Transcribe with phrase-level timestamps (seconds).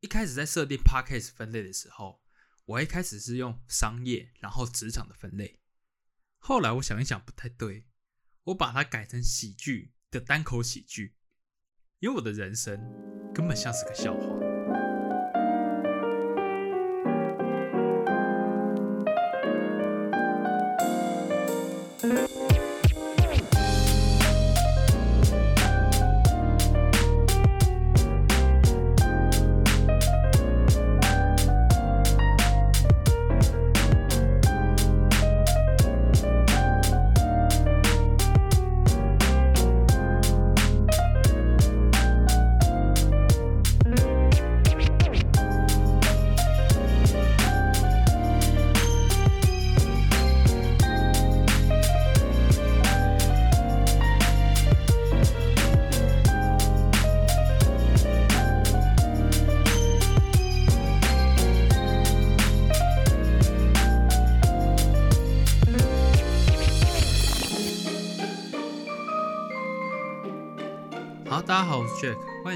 [0.00, 2.22] 一开始在设定 podcast 分类的时候，
[2.66, 5.60] 我一开始是用商业，然后职场的分类。
[6.38, 7.88] 后来我想一想不太对，
[8.44, 11.16] 我把它改成喜剧的单口喜剧，
[11.98, 12.78] 因为我的人生
[13.34, 14.57] 根本像是个笑话。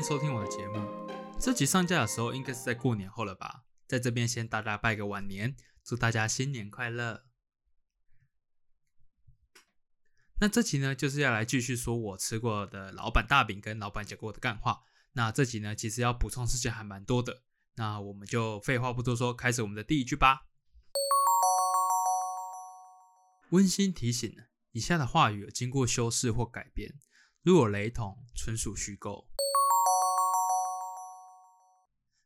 [0.02, 0.80] 收听我的节目。
[1.38, 3.62] 这集上架的时候应该是在过年后了吧？
[3.86, 7.24] 在这边先大家拜个晚年，祝大家新年快乐。
[10.40, 14.80] 那这集呢，就是要来继续说我吃过的老板大饼跟老板讲过的干话。
[15.12, 17.42] 那这集呢，其实要补充事情还蛮多的。
[17.76, 20.46] 那我们就废话不多说，开始我们的第一句吧。
[23.50, 24.34] 温馨提醒：
[24.72, 26.92] 以下的话语有经过修饰或改编。
[27.42, 29.28] 如有雷同，纯属虚构。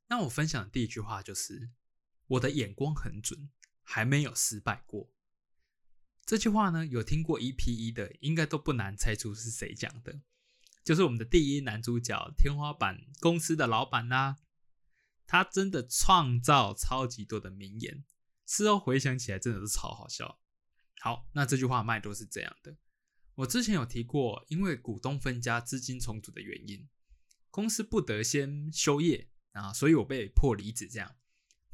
[0.09, 1.71] 那我分享的第一句话就是
[2.29, 3.51] ：“我的眼光很准，
[3.83, 5.13] 还没有失败过。”
[6.25, 10.21] 这句话呢，有听过 EP 一的，应该都不难猜出是谁讲的，
[10.83, 14.39] 就是我们的第一男主角——天花板公司的老板啦。
[15.29, 18.05] 他真的创造超级多的名言，
[18.47, 20.39] 事后回想起来，真的是超好笑。
[21.01, 22.77] 好，那这句话脉络是这样的。
[23.35, 26.89] 我之前有提过，因为股东分家、资金重组的原因，
[27.51, 30.87] 公司不得先休业啊，所以我被迫离职。
[30.87, 31.17] 这样，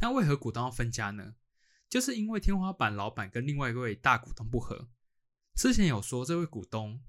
[0.01, 1.35] 那为何股东要分家呢？
[1.89, 4.89] 就是因为天花板老板跟另外一位大股东不和。
[5.55, 7.03] 之前有说，这位股东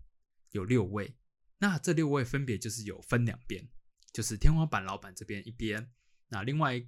[0.51, 1.15] 有六位，
[1.59, 3.69] 那这六位分别就是有分两边，
[4.11, 5.89] 就是天花板老板这边一边，
[6.27, 6.85] 那另外一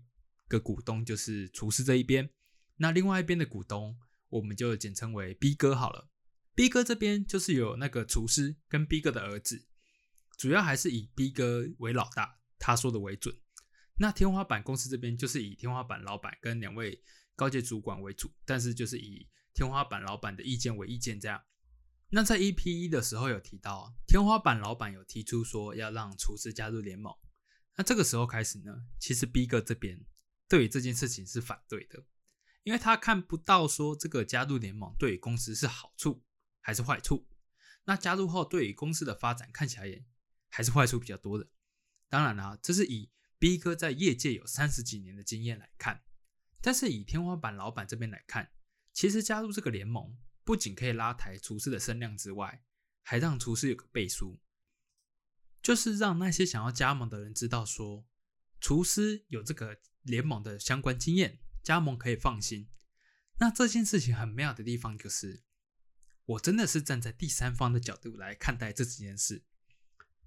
[0.49, 2.29] 个股东就是厨师这一边，
[2.75, 3.97] 那另外一边的股东
[4.27, 6.09] 我们就简称为 B 哥好了。
[6.53, 9.65] B 哥这边就是有那个厨师跟 B 哥的儿子，
[10.37, 13.33] 主要还是以 B 哥为老大，他说的为准。
[13.97, 17.01] 那天花板公司这边就是以天花板老板跟两位
[17.35, 21.41] 高阶主管为主，但是就是以天花板老板的意见为意见这样。
[22.09, 27.13] 那在 EP 一的时候有提到，天花板老板有提出说要让厨师加入联盟。
[27.75, 30.05] 那这个时候开始呢，其实 B 哥这边
[30.47, 32.03] 对于这件事情是反对的，
[32.63, 36.23] 因为他看不到说这个加入联盟对公司是好处。
[36.65, 37.27] 还是坏处？
[37.83, 40.03] 那加入后对于公司的发展看起来也
[40.49, 41.47] 还是坏处比较多的。
[42.09, 43.11] 当然了，这是以
[43.45, 46.03] B 哥在业界有三十几年的经验来看。
[46.61, 48.51] 但是以天花板老板这边来看，
[48.91, 52.63] 其实加入这个联盟不仅可以拉抬厨师的声量之外，
[53.03, 54.41] 还让厨师有个背书，
[55.61, 58.07] 就是让那些想要加盟的人知道说，
[58.59, 62.67] 厨师有这个联盟的相关经验，加盟可以放心。
[63.37, 65.43] 那这件事情很妙的地方就是。
[66.25, 69.45] 我真的是站在第三方的角度来看待这几件事。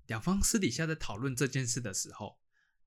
[0.07, 2.39] 两方私底下在讨论这件事的时候，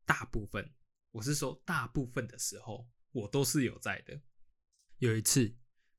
[0.06, 0.74] 大部分
[1.12, 4.22] 我是说大部分的时候，我都是有在的。
[4.98, 5.56] 有一次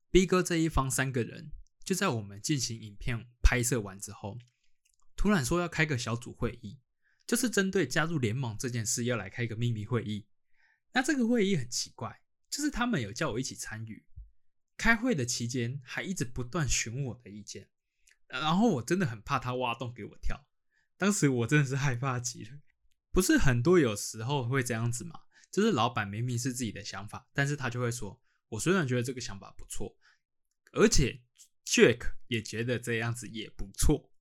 [0.09, 1.51] ，B 哥这一方三个人
[1.83, 4.37] 就在我们进行影片拍摄完之后，
[5.15, 6.79] 突然说要开个小组会议，
[7.27, 10.27] 就是针对加入联盟这件事要来开一个秘密会议。
[10.93, 14.05] 那这个会议很奇怪，就是他们有叫我一起参与。
[14.77, 17.69] 开会的期间还一直不断询我的意见，
[18.27, 20.47] 然后我真的很怕他挖洞给我跳。
[20.97, 22.59] 当时我真的是害怕极了。
[23.13, 25.21] 不是很多有时候会这样子嘛？
[25.51, 29.95] 就是老板明明是自己的想法，但是他就会说：“我虽然觉得这个想法不错，
[30.71, 31.21] 而且
[31.63, 34.11] Jack 也觉得这样子也不错，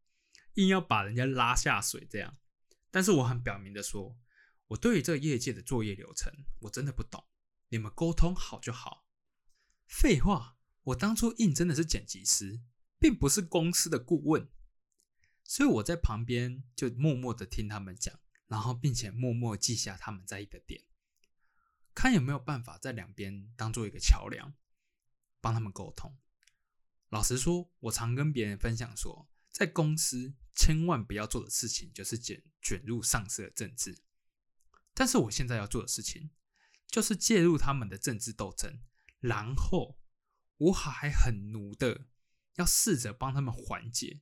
[0.55, 2.37] 硬要把人家拉下水这样。”
[2.93, 4.19] 但是我很表明的说
[4.69, 6.31] ：“我对于这个业界的作业流程
[6.61, 7.25] 我真的不懂，
[7.70, 9.06] 你们沟通好就好。”
[9.88, 12.61] 废话，我当初应征的是剪辑师，
[12.99, 14.50] 并不是公司的顾问，
[15.44, 18.20] 所以我在旁边就默默的听他们讲，
[18.52, 20.84] 然后并且默默记下他们在意的点，
[21.94, 24.52] 看有没有办法在两边当做一个桥梁，
[25.40, 26.19] 帮他们沟通。
[27.08, 34.02] 老实说，我常跟别人分享说，在公司千万不要做的事情就是卷卷入上司的政治。
[34.93, 36.28] 但是我现在要做的事情，
[36.87, 38.82] 就是介入他们的政治斗争，
[39.20, 39.99] 然后
[40.58, 42.08] 我还很奴的
[42.56, 44.20] 要试着帮他们缓解。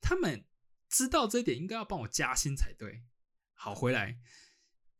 [0.00, 0.44] 他们
[0.88, 3.04] 知道这一点，应该要帮我加薪才对。
[3.56, 4.16] 好，回来，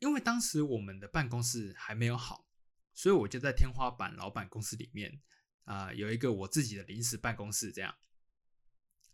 [0.01, 2.49] 因为当时我们的办公室还没有好，
[2.93, 5.21] 所以我就在天花板老板公司里面
[5.63, 7.95] 啊，有一个我自己的临时办公室，这样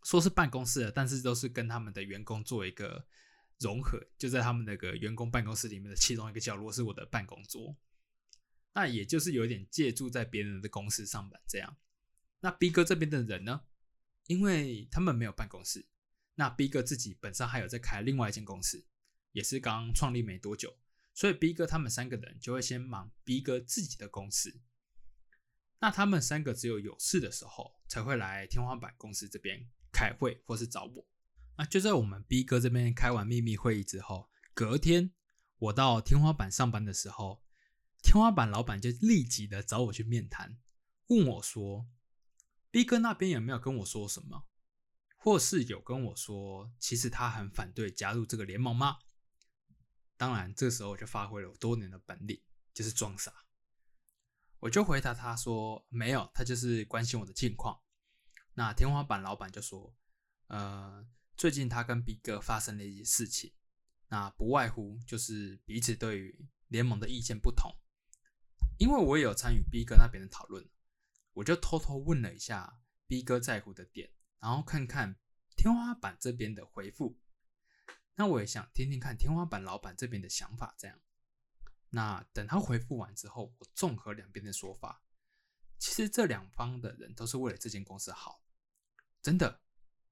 [0.03, 3.05] 说是办公室，但是都是跟他们的员工做一个。
[3.59, 7.77] 融合就在他们那个员工办公室里面的其中一个角落是我的办公桌，
[8.73, 11.77] 那也就是有点借住在别人的公司上班这样。
[12.41, 13.61] 那 B 哥这边的人呢，
[14.25, 15.87] 因为他们没有办公室，
[16.35, 18.85] 那 B 哥自己本身还有在开另外一间公司，
[19.33, 20.77] 也是刚创立没多久，
[21.13, 24.61] 所以 B 哥他们三个人就会先忙 B 哥自己的公司。
[25.79, 31.05] 那他们三个只有有事的时候才会来天花板公司这边开会或是找我。
[31.57, 35.11] 那就在我们 B 哥这边开完秘密会议之后，隔天
[35.57, 37.43] 我到天花板上班的时候，
[38.01, 40.57] 天花板老板就立即的找我去面谈，
[41.07, 41.87] 问我说
[42.71, 44.45] ：“B 哥那边有没有跟我说什么，
[45.17, 48.99] 或是有跟我说，其实他很反对加入这个联盟吗？”
[50.17, 52.41] 当然，这时候我就发挥了我多年的本领，
[52.73, 53.33] 就是装傻。
[54.59, 57.81] 我就回答他说：“没有，他就是关心我的近况。”
[58.55, 59.95] 那天花板老板就说
[60.47, 63.53] ：“呃。”最近他跟 B 哥发生了一些事情，
[64.07, 67.71] 那不外乎就是彼此对于联盟的意见不同。
[68.77, 70.69] 因为我也有参与 B 哥那边的讨论，
[71.33, 75.19] 我就偷偷问了一下 B 哥在乎的点，然后看看
[75.57, 77.19] 天花板这边的回复。
[78.15, 80.75] 那我也想听听看天花板老板这边的想法。
[80.77, 80.99] 这样，
[81.89, 85.01] 那等他回复完之后，我综合两边的说法，
[85.77, 88.43] 其实这两方的人都是为了这间公司好，
[89.21, 89.61] 真的。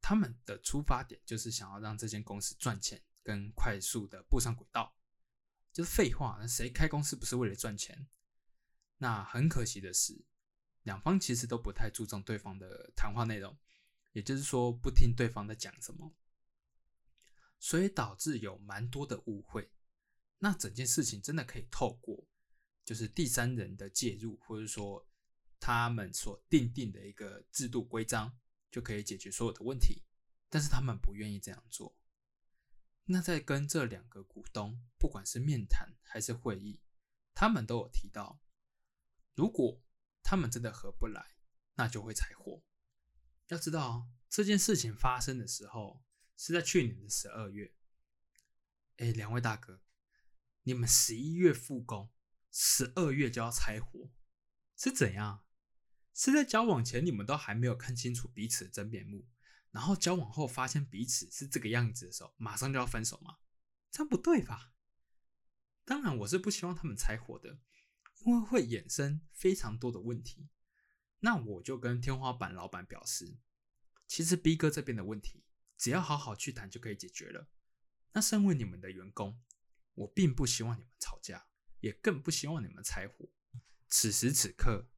[0.04, 4.98] 他们的出发点就是想要让这间公司赚钱，跟快速的步上轨道，
[5.72, 6.40] 就是废话。
[6.42, 8.08] 那谁开公司不是为了赚钱？
[8.98, 10.26] 那很可惜的是，
[10.82, 13.56] 两方其实都不太注重对方的谈话内容，
[14.12, 16.12] 也就是说不听对方在讲什么，
[17.62, 19.72] 所以导致有蛮多的误会。
[20.40, 22.28] 那整件事情真的可以透过
[22.84, 25.08] 就是第三人的介入，或者说
[25.62, 28.38] 他们所定定的一个制度规章。
[28.72, 30.02] 就可以解决所有的问题，
[30.48, 31.94] 但是他们不愿意这样做。
[33.04, 36.80] 那在跟这两个股东，不管是面谈还是会议，
[37.34, 38.40] 他们都有提到，
[39.36, 39.84] 如果
[40.24, 41.36] 他们真的合不来，
[41.74, 42.64] 那就会柴火。
[43.48, 46.02] 要知道这件事情发生的时候
[46.38, 47.74] 是在去年的十二月。
[48.98, 49.82] 哎，两位大哥，
[50.64, 52.12] 你们十一月复工，
[52.52, 54.12] 十二月就要拆伙，
[54.78, 55.44] 是怎样？
[56.14, 59.28] 是在交往前你们都还没有看清楚彼此的真面目，
[59.72, 63.38] 然后交往后发现彼此是这个样子的时候，马上就要分手吗？
[63.90, 64.74] 这样不对吧？
[65.86, 67.60] 当然，我是不希望他们拆伙的，
[68.26, 70.50] 因为会衍生非常多的问题。
[71.20, 73.38] 那我就跟天花板老板表示，
[74.06, 75.44] 其实 B 哥这边的问题，
[75.82, 77.50] 只要好好去谈就可以解决了。
[78.12, 79.42] 那身为你们的员工，
[79.96, 81.48] 我并不希望你们吵架，
[81.80, 83.28] 也更不希望你们拆伙。
[83.88, 84.90] 此时此刻。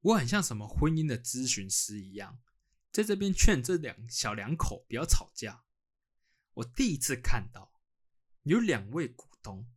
[0.00, 2.40] 我很像什么婚姻的咨询师一样，
[2.90, 5.64] 在这边劝这两小两口不要吵架。
[6.54, 7.80] 我第一次看到
[8.42, 9.68] 有两位股东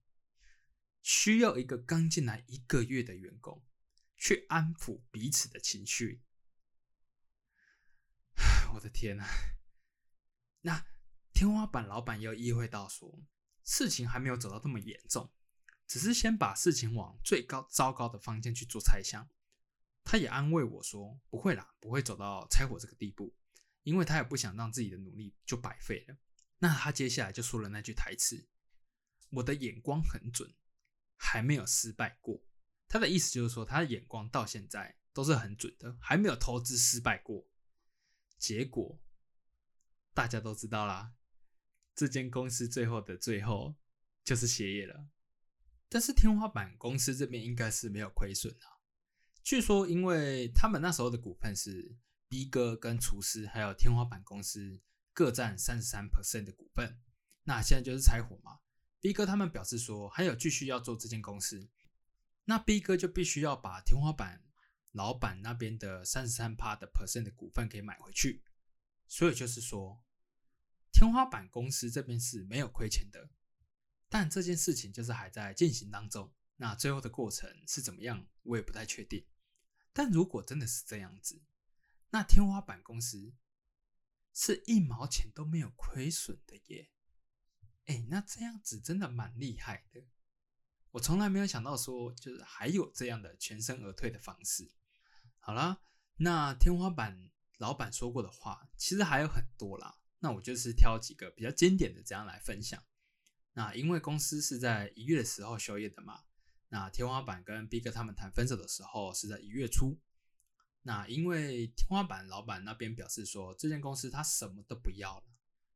[1.02, 3.64] 需要一个刚进来一个月的员工
[4.18, 6.24] 去安抚彼此的情绪。
[8.74, 9.26] 我的天呐！
[10.62, 10.86] 那
[11.34, 13.24] 天花板老板又意会到说，
[13.64, 15.32] 事情还没有走到这么严重，
[15.88, 19.30] 只是先把事情往最高糟糕的方向去做猜想。
[20.04, 23.36] 他也安慰我说：“不会啦，不会走到拆伙这个地步，
[23.84, 26.18] 因为他也不想让自己的努力就白费了。”
[26.58, 28.48] 那他接下来就说了那句台词
[29.30, 30.54] ：“我的眼光很准，
[31.16, 32.44] 还没有失败过。”
[32.90, 37.48] 他的意思就是说，他的眼光到现在都是很准的，还没有投资失败过。
[38.38, 39.00] 结果
[40.20, 41.14] 大家都知道啦，
[41.96, 43.74] 这间公司最后的最后
[44.26, 45.08] 就是歇业了。
[45.88, 48.84] 但是天花板公司这边应该是没有亏损啊。
[49.44, 51.96] 据说，因为他们那时候的股份是
[52.28, 54.82] B 哥跟厨师还有天花板公司
[55.14, 57.00] 各占三十三 percent 的股份，
[57.46, 58.60] 那现在就是拆伙嘛。
[59.00, 61.70] B 哥他们表示说，还有继续要做这间公司，
[62.44, 64.44] 那 B 哥就必须要把天花板
[64.92, 68.44] 老板那边的三十三趴的 percent 的股份给买回去。
[69.12, 70.04] 所以就是说，
[70.92, 73.30] 天花板公司这边是没有亏钱的，
[74.10, 76.34] 但这件事情就是还在进行当中。
[76.58, 79.26] 那最后的过程是怎么样，我也不太确定。
[79.94, 81.42] 但如果真的是这样子，
[82.10, 83.34] 那天花板公司
[84.34, 86.90] 是一毛钱都没有亏损的耶。
[87.86, 90.04] 哎，那这样子真的蛮厉害的。
[90.92, 94.72] 我从来没有想到说，就是还有这样的全身而退的方式。
[95.40, 95.82] 好啦，
[96.18, 99.99] 那天花板老板说过的话，其实还有很多啦。
[100.20, 102.84] 那我就是挑几个比较经典的这样来分享。
[103.54, 106.24] 那因为公司是在一月的时候休业的嘛，
[106.70, 110.00] 那天花板跟 B 哥他们谈分手的时候是在一月初。
[110.84, 115.24] 那因为天花板老板那边表示说，这间公司他什么都不要了，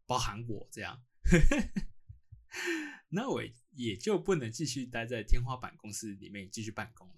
[0.05, 1.03] 包含我这样。
[3.09, 7.15] 那我也就不能继续待在天花板公司里面继续办公了，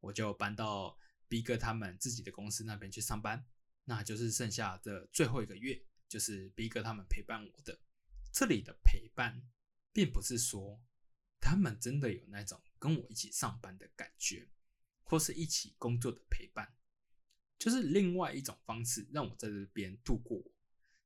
[0.00, 0.96] 我就搬到
[1.28, 3.44] B 哥他们自己的公司那边去上班。
[3.84, 7.80] 那就是剩下的最后一个月，就是 B 哥他们陪伴我的。
[8.32, 9.42] 这里的陪伴，
[9.92, 10.82] 并不是说
[11.40, 14.48] 他们真的有那种跟我一起上班的感觉，
[15.04, 16.76] 或是一起工作的陪伴，
[17.58, 20.42] 就是另外一种方式，让我在这边度过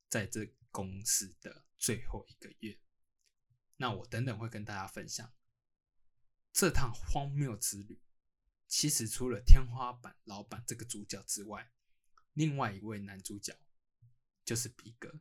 [0.08, 2.80] 在这公司的最后一个月。
[3.76, 5.32] 那我等等会跟大家分享
[6.52, 8.02] 这趟荒谬之旅。
[8.66, 11.70] 其实除了天花板老板这个主角之外，
[12.32, 13.56] 另外一位男主角
[14.44, 15.20] 就是 B 哥。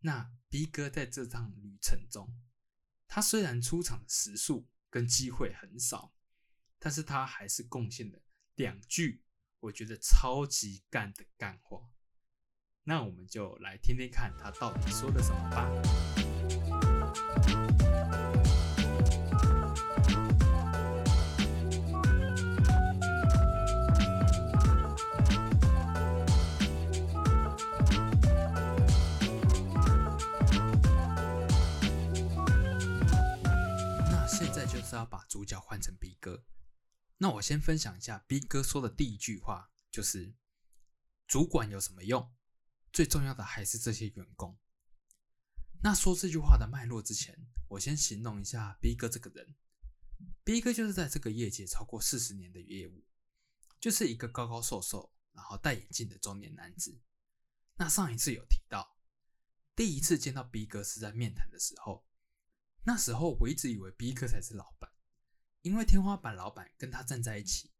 [0.00, 2.34] 那 B 哥在这趟旅程中，
[3.06, 6.14] 他虽然出场的时数跟机会很少，
[6.78, 8.20] 但是他还是贡献了
[8.54, 9.24] 两句
[9.60, 11.92] 我觉得超级干的干话。
[12.84, 16.11] 那我们就来听听看他到底说了什么吧。
[35.02, 36.44] 要把主角换成 B 哥。
[37.18, 40.34] 那我先分享一下 B 哥说的第一句话，就是
[41.26, 42.32] “主管有什么用？
[42.92, 44.58] 最重要的还是这些员工。”
[45.82, 47.36] 那说这句话的脉络之前，
[47.68, 49.56] 我先形容一下 B 哥这个人。
[50.44, 53.04] B 哥就是在这个业界超过四十年的业务，
[53.80, 57.00] 就是一个高高瘦瘦，然后戴眼镜的中年男子。
[57.74, 58.96] 那上一次有提到，
[59.74, 62.06] 第一次见到 B 哥是在面谈的时候，
[62.84, 64.91] 那时候我一直以为 B 哥才是老板，
[65.62, 67.70] 因为天花板老板跟他站在一起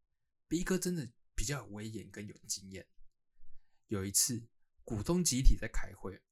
[0.49, 2.89] ，B 哥真的比较有威严跟有经验。
[3.89, 4.49] 有一次
[4.85, 6.23] 股东集体在开会。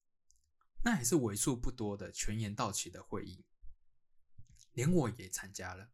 [0.83, 3.45] 那也是为数不多的全员到齐的会议，
[4.73, 5.90] 连我也参加了。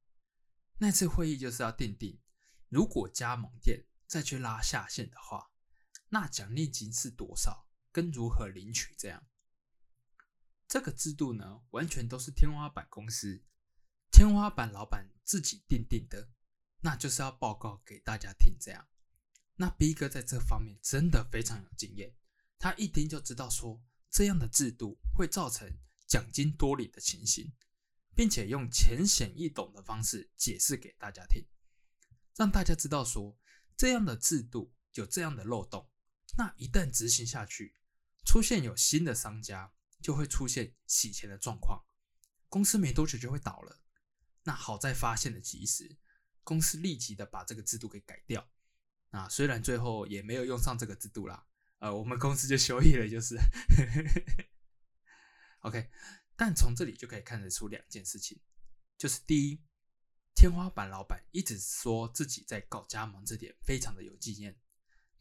[0.78, 2.20] 那次会议就是要定定，
[2.68, 5.50] 如果加盟店再去拉下线的话，
[6.10, 9.26] 那奖励金是多少，跟如何领取这样。
[10.68, 13.42] 这个制度呢，完全都是天花板公司、
[14.16, 16.30] 天花板老板自己定定的，
[16.80, 18.88] 那就是要报告给大家听这样。
[19.56, 22.16] 那 B 哥在这方面真的非常有经验，
[22.58, 23.84] 他一听就知道说。
[24.08, 25.70] 这样的制度会造成
[26.06, 27.52] 奖金多领的情形，
[28.14, 31.44] 并且用浅显易懂的方式解释给大家听，
[32.34, 33.36] 让大家知道说
[33.76, 35.90] 这样的制度有这样的漏洞。
[36.38, 37.74] 那一旦执行下去，
[38.24, 41.84] 出现有新的商家，就会出现洗钱的状况，
[42.48, 43.82] 公司没多久就会倒了。
[44.46, 45.98] 那好在发现的及时，
[46.44, 48.48] 公司立即的把这个制度给改掉。
[49.10, 51.46] 那虽然最后也没有用上这个制度啦。
[51.78, 53.36] 呃，我们公司就休业了，就是
[55.60, 55.90] ，OK。
[56.36, 58.40] 但从这里就可以看得出两件事情，
[58.96, 59.64] 就是第一，
[60.34, 64.58] 天花板老板一直说自己在搞加盟这点非常的有经验，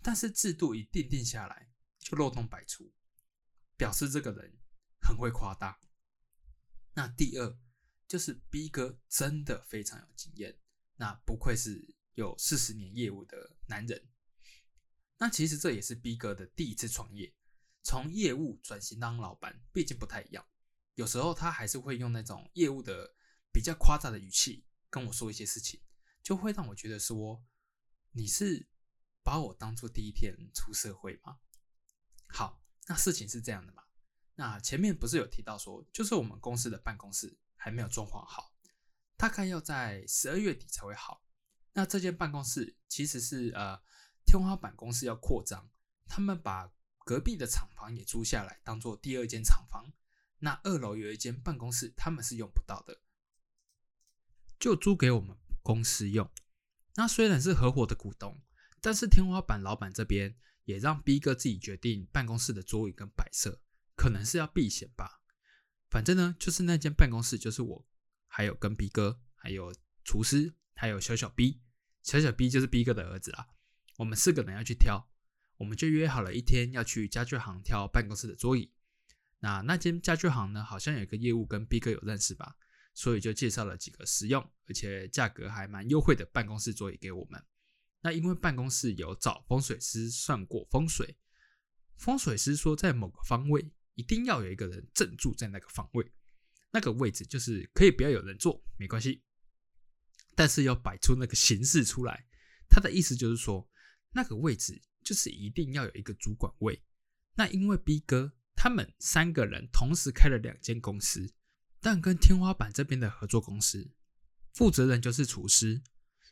[0.01, 2.93] 但是制度一定定下来就漏洞百出，
[3.75, 4.57] 表示这个人
[5.01, 5.79] 很会夸大。
[6.93, 7.57] 那第二，
[8.07, 10.57] 就是 B 哥真的非常有经验，
[10.95, 14.09] 那不愧是有四十年业务的男人。
[15.17, 17.33] 那其实这也是 B 哥的第一次创业，
[17.83, 20.45] 从业务转型当老板，毕竟不太一样。
[20.95, 23.15] 有时候他还是会用那种业务的
[23.51, 25.81] 比较夸张的语气跟我说一些事情，
[26.21, 27.43] 就会让我觉得说
[28.11, 28.69] 你是
[29.23, 31.39] 把我当做第一天出社会吗？
[32.27, 33.83] 好，那事情是这样的嘛。
[34.35, 38.53] 那前面不是有提到说，就是我们公司的办公室还没有装潢好，
[39.17, 41.23] 大概要在十二月底才会好。
[41.73, 43.81] 那这间办公室其实是呃。
[44.27, 45.69] 天花板公司要扩张，
[46.07, 46.73] 他们把
[47.05, 49.93] 隔壁的厂房也租下来，当做第二间厂房。
[50.39, 53.01] 那二楼有一间办公室，他们是用不到的，
[54.59, 56.27] 就租给我们公司用。
[56.95, 58.41] 那虽然是合伙的股东，
[58.81, 63.61] 但是天花板老板这边也让 B 哥自己决定办公室的桌椅跟摆设，
[63.95, 65.21] 可能是要避险吧。
[65.89, 67.87] 反正呢，就是那间办公室就是我，
[68.27, 69.73] 还有跟 B 哥，还有
[70.03, 71.61] 厨师，还有小小 B，
[72.03, 73.47] 小小 B 就是 B 哥的儿子啦。
[73.97, 75.09] 我们四个人要去挑，
[75.57, 78.71] 我们就约好了一天要去家具行挑办公室的桌椅。
[79.39, 82.55] 那那间家具行呢，好像有一个业务跟 B 哥有认识吧，
[82.93, 87.41] 所以就介绍了几个实用而且价格还蛮优惠的办公室桌椅给我们。
[88.01, 91.17] 那因为办公室有找风水师算过风水，
[91.95, 96.11] 风水师说在某个方位一定要有一个人正住在那个方位，
[96.71, 99.23] 那个位置就是可以不要有人坐没关系，
[100.35, 102.25] 但是要摆出那个形式出来。
[102.69, 103.69] 他的意思就是说，
[104.11, 106.83] 那个位置就是一定要有一个主管位。
[107.35, 111.33] 那因为 B 哥他们三个人同时开了两间公司。
[111.81, 113.91] 但跟天花板这边的合作公司
[114.55, 115.83] 负责人就是厨师，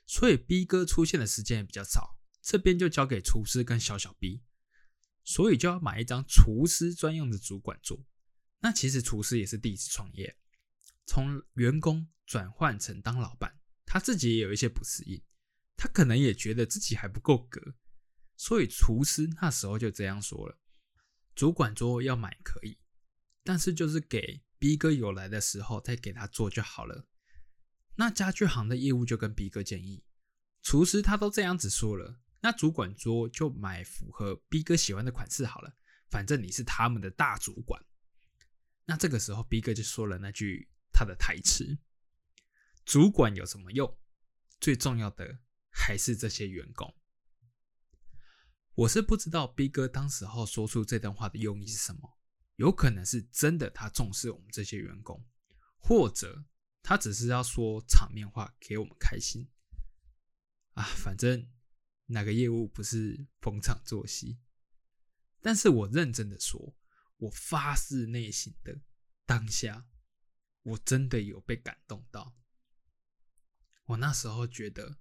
[0.08, 4.42] 所以 B 哥出现的时间也比较早，这边就交给厨师跟小小 B，
[5.24, 8.06] 所以就要买一张厨师专用的主管桌。
[8.60, 10.38] 那其实厨师也是第一次创业，
[11.06, 15.22] 从员工转换成当老板，他自己也有一些不适应，
[15.76, 17.76] 他可能也觉得自己还不够格，
[18.36, 20.58] 所以厨师那时候就这样说了：
[21.36, 22.78] 主管桌要买可以，
[23.44, 24.44] 但是就是给。
[24.60, 27.06] B 哥有来的时候再给他做就好了。
[27.96, 30.06] 那家具行的业务就跟 B 哥建议，
[30.62, 35.74] 厨师他都这样子说了，那主管桌就买符合 B 哥喜欢的款式好了。
[36.10, 37.82] 反正你是他们的大主管。
[38.84, 41.78] 那这个时候 B 哥就说了那句他的台词
[42.84, 43.98] ：“主管有什么用？
[44.60, 45.40] 最重要的
[45.72, 46.94] 还是这些员工。”
[48.76, 52.20] 我是不知道 B 哥当时候说出这段话的用意是什么。
[52.58, 55.26] 有可能是真的，他重视我们这些员工，
[55.80, 56.44] 或者
[56.82, 59.50] 他只是要说场面话给我们开心
[60.74, 60.84] 啊。
[60.84, 61.50] 反正
[62.08, 64.40] 哪个业务不是逢场作戏？
[65.42, 66.76] 但是我认真的说，
[67.18, 68.80] 我发自内心的
[69.26, 69.86] 当下，
[70.62, 72.36] 我真的有被感动到。
[73.86, 74.98] 我那时候觉得，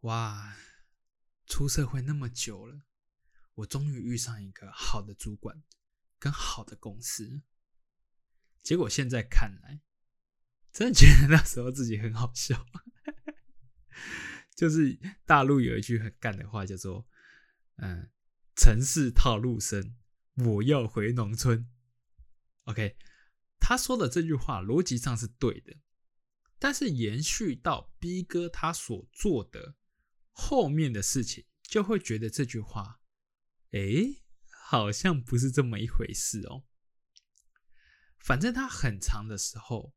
[0.00, 0.56] 哇，
[1.46, 2.82] 出社会那么久了，
[3.54, 5.62] 我终于遇上一个好的主管。
[6.18, 7.42] 跟好的公司，
[8.62, 9.80] 结果现在看来，
[10.72, 12.64] 真的觉得那时候自己很好笑。
[14.54, 17.06] 就是大陆有一句很干的话，叫做
[17.76, 18.10] “嗯，
[18.56, 19.96] 城市套路深，
[20.36, 21.68] 我要回农村。”
[22.64, 22.96] OK，
[23.58, 25.76] 他说的这句话逻辑上是对的，
[26.58, 29.76] 但是延续到 B 哥他所做的
[30.30, 33.00] 后面的事情，就会觉得这句话，
[33.70, 34.18] 哎。
[34.64, 36.64] 好像不是这么一回事哦。
[38.18, 39.94] 反正他很长的时候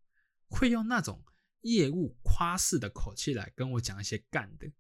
[0.50, 1.24] 会用那种
[1.66, 4.72] 业务夸式的口气来跟我讲一些干的，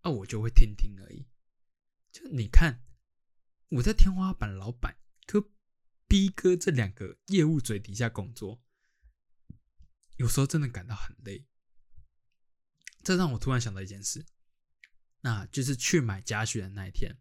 [0.00, 1.26] 啊，我就会听听而已。
[2.12, 2.84] 就你看，
[3.70, 5.42] 我在天花板老板跟
[6.06, 8.62] B 哥这两个业务嘴底下工作，
[10.16, 11.46] 有时候真的感到很累。
[13.02, 14.26] 这让我突然想到一件事，
[15.20, 17.16] 那就是去买家具的那一天。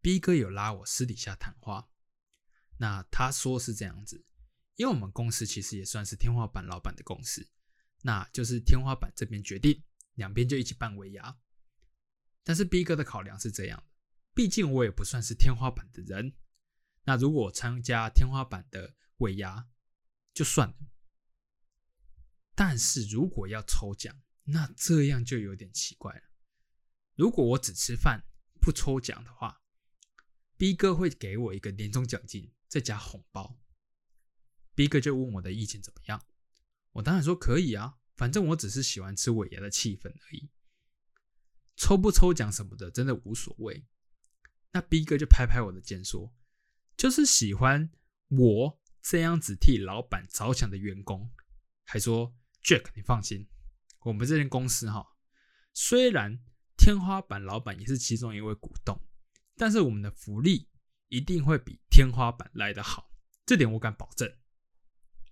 [0.00, 1.88] B 哥有拉我私底下谈话，
[2.78, 4.24] 那他说是这样子，
[4.74, 7.48] 因为我们公司其实也算是天花板老板的公司，
[8.02, 9.82] 那就是天花板这边决定，
[10.14, 11.38] 两边就一起办尾牙。
[12.44, 13.84] 但是 B 哥的考量是这样的，
[14.34, 16.36] 毕竟我也不算是天花板的人，
[17.04, 19.68] 那如果参加天花板的尾牙
[20.34, 20.76] 就算了，
[22.54, 26.22] 但是如果要抽奖，那这样就有点奇怪了。
[27.14, 28.24] 如果我只吃饭
[28.60, 29.62] 不抽奖的话
[30.56, 33.60] ，B 哥会给我一个年终奖金，再加红包。
[34.74, 36.24] B 哥就问我的意见怎么样，
[36.92, 40.50] 我当然说可以啊，反正我只是喜欢吃尾牙的气氛而已，
[41.76, 43.86] 抽不抽奖什么的真的无所谓。
[44.72, 46.34] 那 B 哥就拍拍我的肩说，
[46.96, 47.90] 就是喜欢
[48.28, 51.30] 我这样子替老板着想的员工，
[51.84, 53.48] 还说 Jack 你放心，
[54.00, 55.16] 我们这间公司哈，
[55.72, 56.38] 虽然
[56.76, 59.00] 天花板老板也是其中一位股东。
[59.54, 60.70] 但是我们的福利
[61.08, 63.12] 一定会比天花板来得好，
[63.44, 64.34] 这点我敢保证。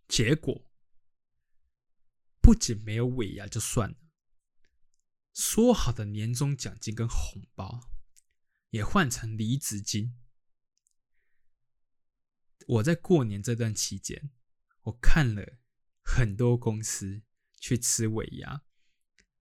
[0.07, 0.70] 结果
[2.51, 3.97] 不仅没有尾牙就算了，
[5.33, 7.93] 说好的年终奖金跟红包
[8.71, 10.19] 也换成离职金。
[12.67, 14.33] 我在过年这段期间，
[14.83, 15.61] 我看了
[16.03, 17.23] 很多公司
[17.61, 18.65] 去吃尾牙，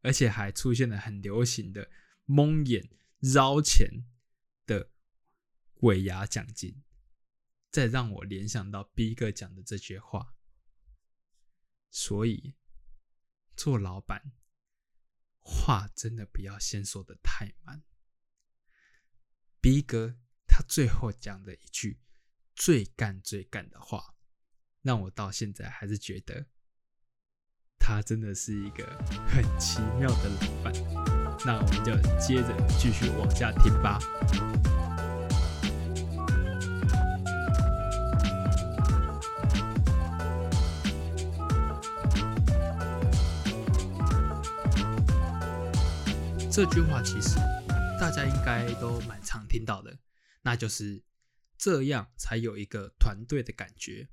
[0.01, 1.89] 而且还出现了很流行的
[2.25, 2.91] 蒙眼
[3.33, 4.05] 捞钱。
[4.67, 4.91] 的
[5.77, 6.83] 尾牙奖金，
[7.71, 10.35] 再让我联想到 B 哥讲的这句话，
[11.89, 12.53] 所以
[13.59, 14.31] 做老板
[15.41, 17.83] 话真的不要先说的太满。
[19.59, 20.15] B 哥
[20.47, 21.99] 他最后讲的一句
[22.55, 24.15] 最干最干的话，
[24.81, 26.47] 让我到现在还是觉得
[27.77, 28.85] 他真的是一个
[29.27, 30.73] 很奇妙的老板。
[31.45, 33.99] 那我们就接着继续往下听吧。
[46.51, 47.35] 这句话其实
[47.99, 49.99] 大家应该都蛮常听到的，
[50.41, 51.03] 那就是
[51.59, 54.09] 这样才有一个团队的感觉。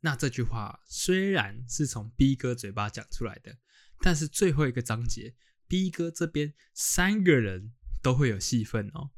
[0.00, 3.58] 那这句话虽然是从 B 哥嘴巴讲出来的，
[4.00, 5.34] 但是最后一个章节
[5.66, 9.10] ，B 哥这边三个人都会有戏份哦。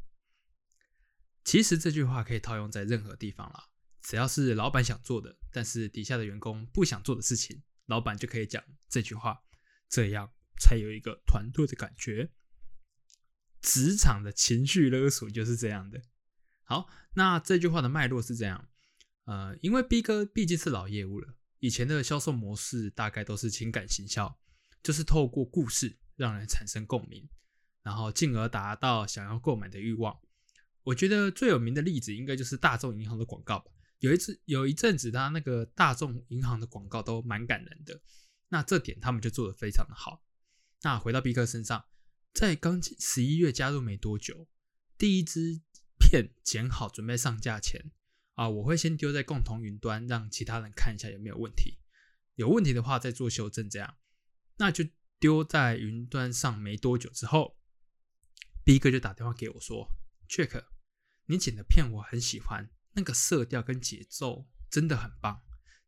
[1.44, 3.68] 其实这句话可以套用在任何地方啦，
[4.02, 9.42] 只要是老板想做的，但是底下的员工不想做的事情，老板就可以讲这句话，
[9.90, 12.30] 这样才有一个团队的感觉。
[13.60, 16.00] 职场的情绪勒索就是这样的。
[16.62, 18.68] 好，那这句话的脉络是这样。
[19.24, 24.38] 呃，因为 B 哥毕竟是老业务了，以前的销售模式大概都是情感行销，
[24.82, 27.28] 就是透过故事让人产生共鸣，
[27.82, 30.18] 然后进而达到想要购买的欲望。
[30.82, 33.70] 我觉得最有名的例子应该就是大众银行的广告吧。
[33.98, 38.00] 有一次有一阵子，他那个大众银行的广告都蛮感人的，
[38.48, 40.24] 那这点他们就做得非常的好。
[40.82, 41.86] 那回到 B 哥身上，
[42.32, 44.48] 在刚十一月加入没多久，
[44.96, 45.60] 第一支
[45.98, 47.90] 片剪好准备上架前。
[48.34, 51.78] 啊，我会先丢在共同云端，让其他人看一下有没有问题。
[52.36, 53.98] 有问题的话再做修正，这样
[54.56, 54.82] 那就
[55.18, 57.58] 丢在云端上没多久之后
[58.64, 59.90] ，B 哥就打电话给我说
[60.26, 60.64] ：“Jack，
[61.26, 65.42] 你剪的片我很喜欢，那个色调跟节奏真的很棒。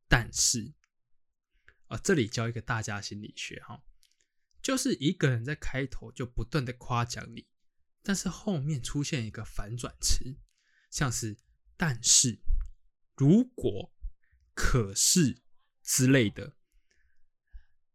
[0.07, 0.75] 但是
[1.87, 3.83] 啊，这里教一个大家心理学哈，
[4.63, 7.49] 就是一个人在开头就不断的夸奖你，
[8.03, 10.37] 但是后面出现一个反转词，
[10.91, 11.39] 像是。”
[11.75, 12.41] 但是，
[13.17, 13.93] 如果、
[14.55, 15.43] 可是
[15.83, 16.55] 之类的，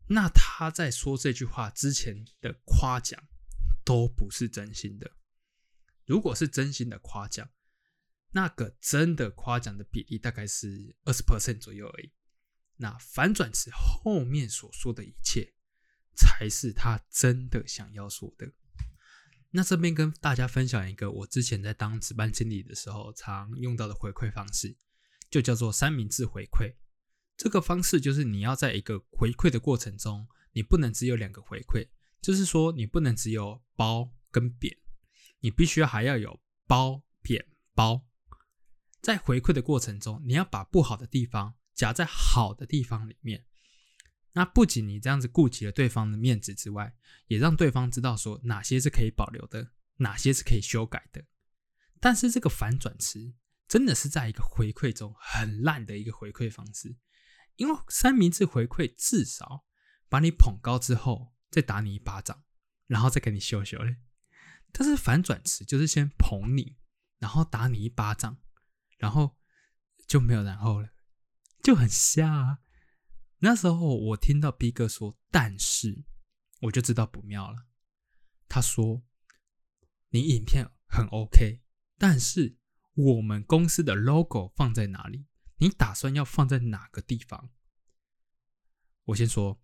[0.09, 3.29] 那他在说这句话之前的夸奖
[3.85, 5.15] 都不是真心的。
[6.03, 7.49] 如果是真心的夸奖，
[8.31, 12.11] 那个真的夸奖的比例大概是二十 percent 左右而已。
[12.75, 15.53] 那反转词后面所说的一切，
[16.17, 18.51] 才是他真的想要说的。
[19.51, 24.75] 那这边跟大家分享一个我之前在当值班经理的时候常用到的回馈方式，
[25.29, 26.75] 就叫做三明治回馈。
[27.37, 31.87] 这个方式就是你要在一个回馈的过程中，你不能只有两个回馈，
[32.21, 34.75] 就是说你不能只有褒跟贬，
[35.39, 38.05] 你必须还要有褒贬褒。
[39.01, 43.46] 在回馈的过程中，你要把不好的地方夹在好的地方里面。
[44.33, 46.95] 那不仅你这样子顾及了对方的面子之外，
[47.27, 51.25] 也让对方知道说哪些是可以保留的，哪些是可以修改的。
[51.99, 53.33] 但是这个反转词
[53.67, 56.95] 真的是在一个回馈中很烂的一个回馈方式，
[57.55, 59.65] 因为三明治回馈至少
[60.07, 62.43] 把你捧高之后再打你一巴掌，
[62.85, 63.97] 然后再给你修修嘞。
[64.71, 66.77] 但是反转词就是先捧你，
[67.17, 68.37] 然后打你一巴掌，
[68.99, 69.37] 然后
[70.05, 70.89] 就没有然后了，
[71.63, 72.59] 就很瞎啊。
[73.39, 76.03] 那时候我听到 B 哥说，但是
[76.61, 77.67] 我就知道不妙了。
[78.49, 79.03] 他说
[80.09, 81.61] ：“你影片很 OK，
[81.97, 82.57] 但是
[82.93, 85.27] 我们公司的 logo 放在哪里？
[85.57, 87.51] 你打算要放在哪个地方？”
[89.05, 89.61] 我先说，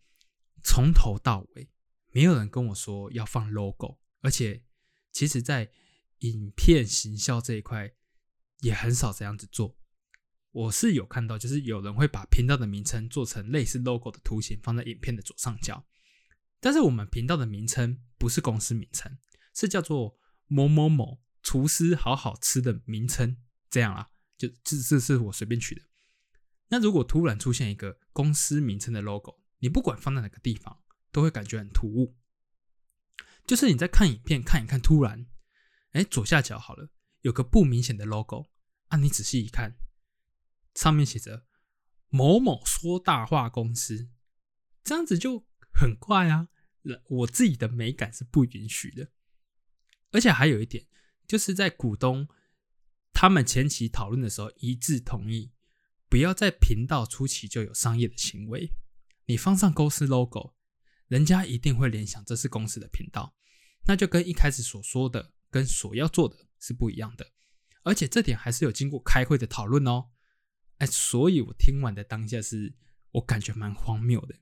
[0.63, 1.71] 从头到尾
[2.11, 4.63] 没有人跟我说要放 logo，而且
[5.11, 5.71] 其实，在
[6.19, 7.93] 影片行销这一块
[8.59, 9.77] 也很少这样子做。
[10.53, 15.85] 我是有看到，就是有人会把频道的名称做成类似 logo 的图形，放在影片的左上角。
[16.59, 19.17] 但是我们频道的名称不是公司名称，
[19.53, 20.15] 是叫做
[20.47, 23.37] 某某某厨师好好吃的名称，
[23.69, 25.81] 这样啊，就这这是我随便取的。
[26.69, 30.79] 那如果突然出现一个公司名称的 logo，你不管放在哪个地方，
[31.11, 32.15] 都会感觉很突兀。
[33.47, 35.25] 就是你在看影片看一看，突然，
[35.93, 36.89] 哎，左下角好了，
[37.21, 38.45] 有个不明显的 logo，
[38.89, 39.75] 啊，你仔细一看。
[40.73, 41.45] 上面写着
[42.09, 44.09] “某某说大话公司”，
[44.83, 46.49] 这样子就很怪啊！
[47.07, 49.09] 我自己的美感是不允许的。
[50.11, 50.85] 而且还有一点，
[51.25, 52.27] 就是在股东
[53.13, 55.51] 他们前期讨论的时候一致同意，
[56.09, 58.73] 不要在频道初期就有商业的行为。
[59.25, 60.53] 你放上公司 logo，
[61.07, 63.33] 人家一定会联想这是公司的频道，
[63.85, 67.31] 那就跟一开始所说的跟所要做的是不一样的。
[67.83, 70.09] 而且这点还是有经过开会的讨论哦。
[70.79, 72.75] 哎，所以我听完的当下是
[73.11, 74.35] 我感觉蛮荒谬的，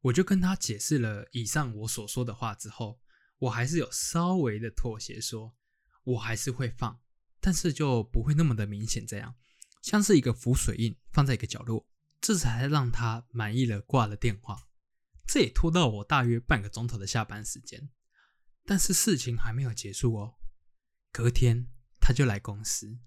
[0.00, 3.00] 我就跟他解释了以上我所说的话之后，
[3.38, 5.56] 我还是有稍微的妥协，说
[6.04, 7.00] 我还是会放，
[7.40, 9.36] 但是就不会那么的明显，这样
[9.82, 11.86] 像是一个浮水印放在一个角落，
[12.20, 14.66] 这才让他满意了，挂了电话。
[15.26, 17.88] 这也拖到我大约半个钟头的下班时间，
[18.64, 20.34] 但是事情还没有结束哦，
[21.12, 21.68] 隔天
[22.00, 22.98] 他就来公司。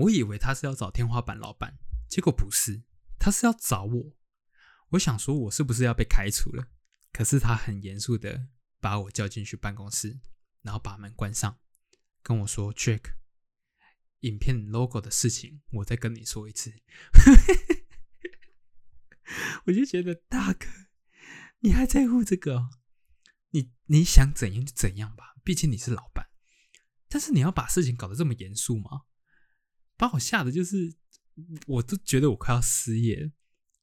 [0.00, 2.82] 我以为他是要找天花板老板，结果不是，
[3.18, 4.16] 他是要找我。
[4.90, 6.68] 我想说，我是不是要被开除了？
[7.12, 8.48] 可是他很严肃的
[8.80, 10.20] 把我叫进去办公室，
[10.62, 11.58] 然后把门关上，
[12.22, 13.14] 跟我说：“Jack，
[14.20, 16.72] 影片 logo 的事情，我再跟你说一次。
[19.66, 20.66] ”我就觉得大哥，
[21.60, 22.70] 你还在乎这个？
[23.50, 26.30] 你你想怎样就怎样吧，毕竟你是老板。
[27.08, 29.02] 但是你要把事情搞得这么严肃吗？
[30.00, 30.96] 把我吓得就是，
[31.66, 33.30] 我都觉得我快要失业。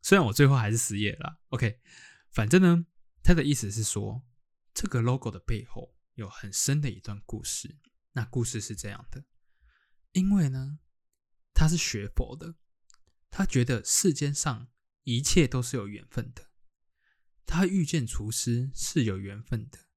[0.02, 1.40] 虽然我最后还是失业了。
[1.50, 1.80] OK，
[2.32, 2.88] 反正呢，
[3.22, 4.26] 他的意思是说，
[4.74, 7.78] 这个 logo 的背后有很深的一段故事。
[8.14, 9.26] 那故事是这样的：
[10.14, 10.80] 因为呢，
[11.54, 12.56] 他是学佛的，
[13.30, 14.70] 他觉得世间上
[15.04, 16.50] 一切都是有缘分的。
[17.46, 19.88] 他遇见厨师是有缘分的，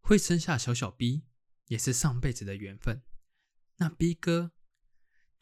[0.00, 1.26] 会生下小小 B。
[1.68, 3.02] 也是上辈子的缘分。
[3.78, 4.52] 那 B 哥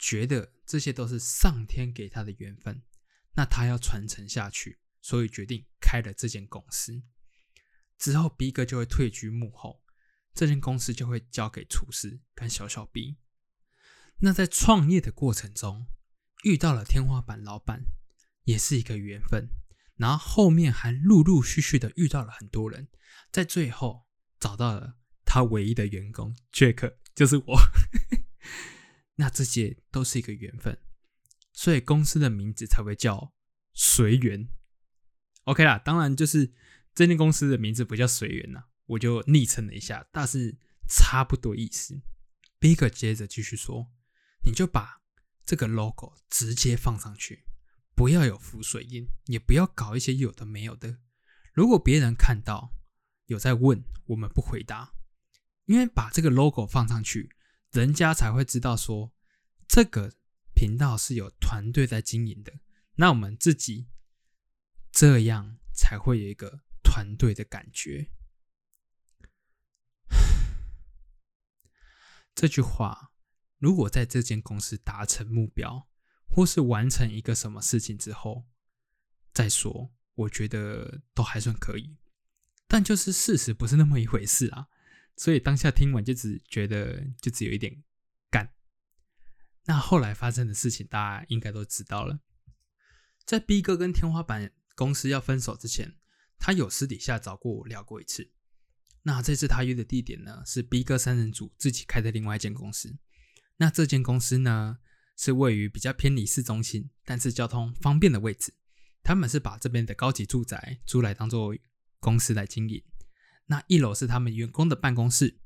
[0.05, 2.83] 觉得这些都是上天给他的缘分，
[3.35, 7.01] 那他要传承下去，所以决定开了这间公司。
[7.97, 9.81] 之后 B 哥就会退居幕后，
[10.33, 13.15] 这间公司就会交给厨师跟小小 B。
[14.19, 15.85] 那在创业的过程中，
[16.43, 17.85] 遇到了天花板老板，
[18.43, 19.47] 也是一个缘分。
[19.95, 22.89] 然后后面还陆陆续续的遇到了很多人，
[23.31, 24.05] 在最后
[24.37, 24.97] 找到了。
[25.25, 27.59] 他唯一的员工 Jack 就是我，
[29.15, 30.77] 那这些都是一个缘分，
[31.51, 33.33] 所以公司的名字才会叫
[33.73, 34.47] 随缘。
[35.43, 36.53] OK 啦，当然就是
[36.95, 42.01] 这间公司的名字不叫随缘呐，我就昵称了一下，但是差不多意思。
[42.59, 43.91] Big 接着继续说，
[44.43, 45.01] 你就把
[45.45, 47.45] 这个 logo 直接放上去，
[47.93, 50.99] 不要有浮水印，也不要搞一些有的没有的。
[51.53, 52.73] 如果别人看到
[53.27, 54.93] 有在问，我们不回答。
[55.65, 57.29] 因为把这个 logo 放上去，
[57.73, 59.11] 人家才会知道说
[59.67, 60.13] 这个
[60.53, 62.59] 频道是有团队在经营的。
[62.95, 63.87] 那我们自己
[64.91, 68.11] 这样才会有一个团队的感觉。
[72.35, 73.11] 这句话，
[73.57, 75.89] 如果在这间公司达成目标，
[76.27, 78.45] 或是完成一个什么事情之后
[79.33, 81.97] 再说，我觉得都还算可以。
[82.67, 84.67] 但就是事实不是那么一回事啊。
[85.15, 87.83] 所以当下听完就只觉得就只有一点
[88.29, 88.53] 干。
[89.65, 92.19] 那后来发生的事情大家应该都知道了。
[93.25, 95.95] 在 B 哥跟天花板公司要分手之前，
[96.37, 98.31] 他有私底下找过我聊过一次。
[99.03, 102.97] 那这次他约的地点呢是 B 哥三人组自己开的另外一间公司。
[103.57, 104.79] 那这间公司呢
[105.15, 108.53] 是位于比较偏离市中心，但是交通方便的位置。
[109.03, 111.55] 他们是把这边的高级住宅租来当做
[111.99, 112.83] 公司来经营。
[113.45, 115.39] 那一楼是他们员工的办公室，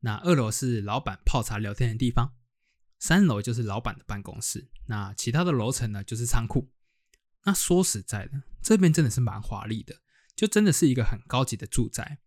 [0.00, 2.34] 那二楼是老板泡茶聊天的地方，
[2.98, 6.70] 三楼就是老板的办公室，那其他的楼层呢就是仓库。
[7.44, 10.00] 那说实在的，这边真的是蛮华丽的，
[10.34, 12.20] 就真的是一个很高级的住宅。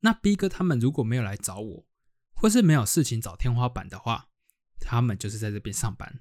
[0.00, 1.86] 那 B 哥他们如果没有来找我，
[2.34, 4.28] 或是没有事情找天花板的话，
[4.78, 6.20] 他们就是在这边上班。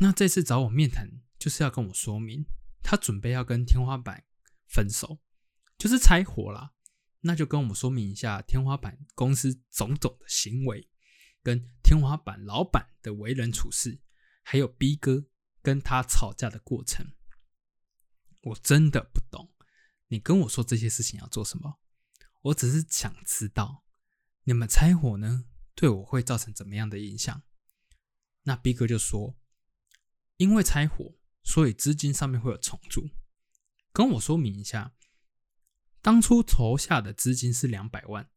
[0.00, 2.44] 那这次找我面谈，就是要跟我说明，
[2.82, 4.24] 他准备要跟天花板
[4.66, 5.18] 分手，
[5.78, 6.72] 就是拆伙啦。
[7.24, 10.88] 那就跟我们说明一下天花板公司种种的行为，
[11.42, 14.00] 跟天花板老板的为人处事，
[14.42, 15.26] 还有 B 哥
[15.62, 17.12] 跟他吵架的过程。
[18.40, 19.52] 我真的不懂，
[20.08, 21.78] 你跟我说这些事情要做什么？
[22.40, 23.84] 我只是想知道，
[24.42, 25.44] 你们拆伙呢，
[25.76, 27.44] 对我会造成怎么样的影响？
[28.42, 29.38] 那 B 哥就说，
[30.38, 33.08] 因为拆伙，所以资金上面会有重组。
[33.92, 34.92] 跟我说明一下。
[36.02, 38.28] 当初筹下的资金是两百万，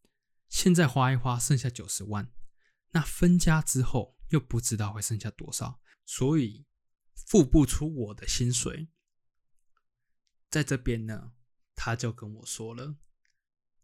[0.47, 2.32] 现在花一花剩下九十万，
[2.91, 6.67] 那分家之后又不知道会剩下多少，所以
[7.13, 8.89] 付不出我的薪水。
[10.49, 11.34] 在这边呢，
[11.75, 12.97] 他就跟我说了，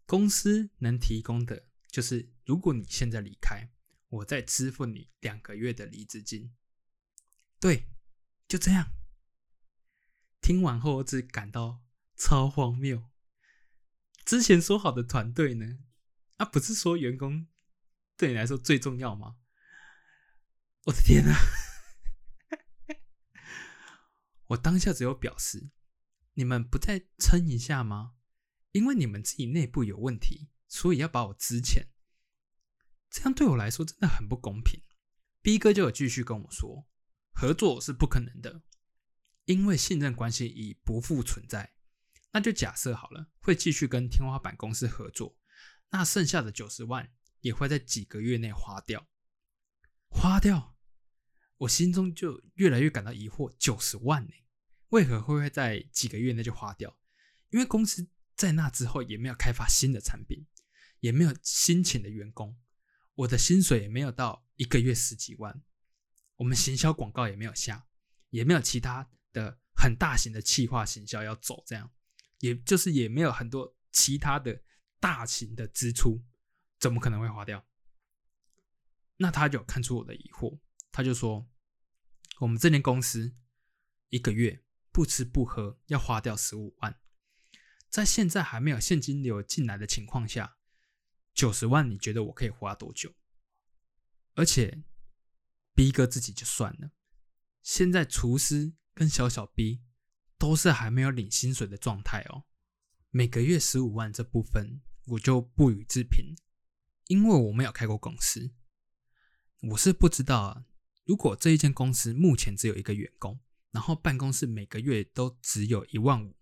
[0.05, 3.71] 公司能提供的就是，如果你现在离开，
[4.09, 6.53] 我再支付你两个月的离职金。
[7.59, 7.87] 对，
[8.47, 8.93] 就这样。
[10.39, 11.81] 听完后，我只感到
[12.15, 13.10] 超荒谬。
[14.25, 15.79] 之前说好的团队呢？
[16.37, 17.47] 啊，不是说员工
[18.17, 19.37] 对你来说最重要吗？
[20.85, 21.35] 我的天哪！
[24.47, 25.71] 我当下只有表示，
[26.33, 28.15] 你们不再撑一下吗？
[28.71, 31.87] 因为你们自己内部有问题，所以要把我支遣。
[33.09, 34.81] 这样对我来说真的很不公平。
[35.41, 36.87] B 哥就有继续跟我说，
[37.33, 38.63] 合作是不可能的，
[39.45, 41.73] 因为信任关系已不复存在。
[42.31, 45.37] 那就假设好了，会继续跟天花板公司合作，
[45.89, 49.09] 那剩下的九十万也会在几个月内花掉。
[50.09, 50.77] 花掉，
[51.57, 54.31] 我心中就越来越感到疑惑：九十万呢？
[54.89, 56.97] 为何会会在几个月内就花掉？
[57.49, 60.47] 因为公司在那之后也没有开发新的产品，
[60.99, 62.57] 也没有新请的员工，
[63.15, 65.61] 我的薪水也没有到一个月十几万，
[66.37, 67.87] 我们行销广告也没有下，
[68.29, 71.91] 也没有其他的很大型的企划行销要走，这样，
[72.41, 74.61] 也就是也没有很多其他的
[74.99, 76.23] 大型的支出，
[76.79, 77.65] 怎么可能会花掉？
[79.17, 80.59] 那他就看出我的疑惑，
[80.91, 81.49] 他就说，
[82.39, 83.35] 我们这间公司
[84.09, 86.99] 一个月不吃不喝要花掉十五万。
[87.89, 90.57] 在现在还没有现金流进来的情况下，
[91.33, 93.13] 九十万你觉得我可以花多久？
[94.33, 94.83] 而且
[95.75, 96.91] ，B 哥自己就算了，
[97.61, 99.83] 现在厨师跟小小 B
[100.41, 102.45] 都是还没有领薪水的状态哦。
[103.11, 106.35] 每个月十五万这部分我就不予置评，
[107.05, 108.51] 因为我没有开过公司，
[109.69, 110.65] 我是不知道啊。
[111.05, 116.35] 如果这一间公司目前只有一个员工，然后办公室每个月都只有一万五。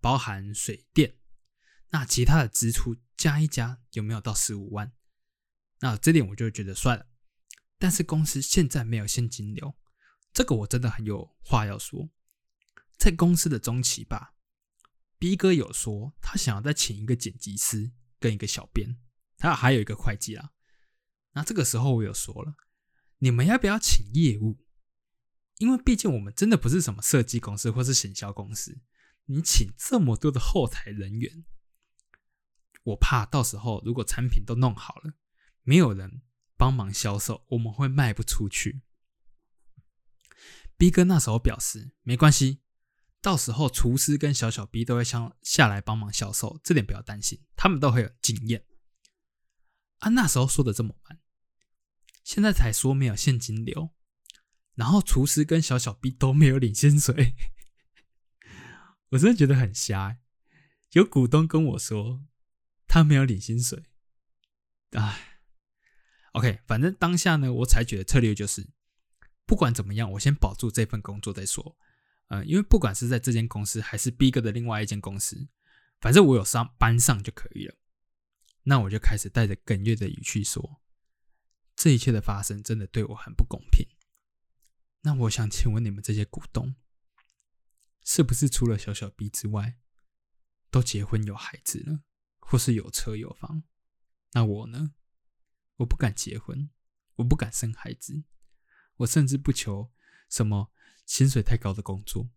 [0.00, 1.14] 包含水电，
[1.90, 4.92] 那其他的支出加一加有没有到十五万？
[5.78, 7.06] 那这点我就觉得算了。
[7.78, 9.76] 但是公司现在没有现金流，
[10.32, 12.10] 这个我真的很有话要说。
[12.98, 14.34] 在公司的中期吧
[15.18, 18.98] ，B 哥有说他想要再请一个剪辑师跟一个小编，
[19.36, 20.52] 他还有一个会计啦。
[21.32, 22.54] 那这个时候我有说了，
[23.18, 24.64] 你们要不要请业务？
[25.58, 28.80] 因为毕竟我们真的不是什么设计公司或是行销公司。
[29.26, 31.44] 你请这么多的后台人员，
[32.82, 35.14] 我怕到时候如果产品都弄好了，
[35.62, 36.22] 没有人
[36.56, 38.82] 帮忙销售，我们会卖不出去。
[40.76, 42.61] B 哥那时候表示没关系，
[43.22, 48.66] 到时候厨师跟小小 B 都会下下来帮忙销售，这点不要担心，他们都会有经验。
[49.98, 51.20] 啊，那时候说的这么慢，
[52.24, 53.90] 现在才说没有现金流，
[54.74, 57.36] 然后厨师跟小小 B 都没有领薪水。
[59.10, 60.18] 我真的觉得很瞎，
[60.90, 62.24] 有股东跟我说
[62.88, 63.84] 他没有领薪水，
[64.90, 65.38] 唉
[66.32, 68.68] ，OK，反正当下呢，我采取的策略就是，
[69.46, 71.78] 不管怎么样，我先保住这份工作再说。
[72.32, 75.48] 呃，因为不管是在这间公司还是 B 哥的另外一间公司，
[76.00, 77.74] 反正我有上班上就可以了。
[78.62, 80.80] 那我就开始带着哽咽的语气说，
[81.76, 83.86] 这一切的发生真的对我很不公平。
[85.02, 86.74] 那我想请问你们这些股东。
[88.02, 89.76] 是不是除了小小 B 之外，
[90.70, 92.00] 都结婚有孩子了，
[92.40, 93.62] 或是有车有房？
[94.32, 94.94] 那我呢？
[95.76, 96.70] 我不敢结婚，
[97.16, 98.24] 我不敢生孩子，
[98.96, 99.92] 我甚至不求
[100.30, 100.72] 什么
[101.06, 102.30] 薪水太高的工作，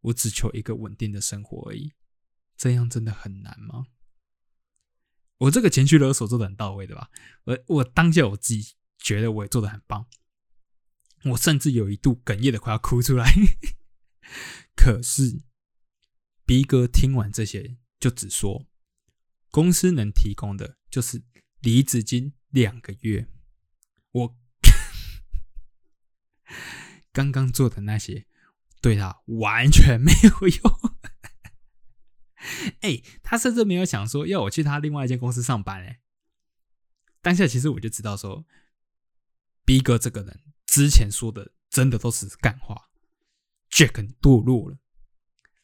[0.00, 1.92] 我只求一个稳定的生活而已。
[2.56, 3.86] 这样真的很难吗？
[5.38, 7.10] 我这个情绪勒索做的很到位，对吧？
[7.44, 10.06] 我我当下我自己觉得我也做的很棒，
[11.24, 13.32] 我甚至有一度哽咽的快要哭出来。
[14.76, 15.42] 可是
[16.46, 18.66] ，B 哥听完这些，就只说
[19.50, 21.24] 公司能提供的就是
[21.60, 23.28] 离职金两个月。
[24.12, 24.36] 我
[27.14, 28.26] 刚刚做的那些，
[28.82, 30.80] 对他完全没有用。
[32.82, 35.80] 哎，他甚至没有想说要我去他另外一间公司上班。
[35.80, 36.00] 哎，
[37.22, 38.44] 当下其实我就知道说
[39.64, 42.90] ，B 哥这个人之前说的真的都是干话。
[43.70, 44.78] Jack 堕落了，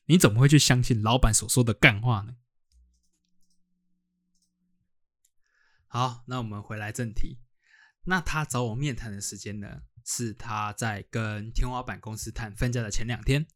[0.06, 2.36] 你怎么会去相信老板所说的干话呢？
[5.88, 7.40] 好，那我们回来正题。
[8.04, 9.82] 那他找我面谈的时间呢？
[10.04, 13.46] 是他在跟天花板公司谈分家的前两天。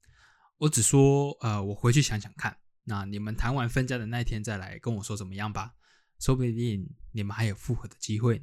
[0.58, 2.58] 我只说，呃，我回去想想看。
[2.84, 5.74] 那你们谈完分家的那一天再来跟我说怎么样吧？
[6.20, 8.42] 说不定你们还有复合的机会。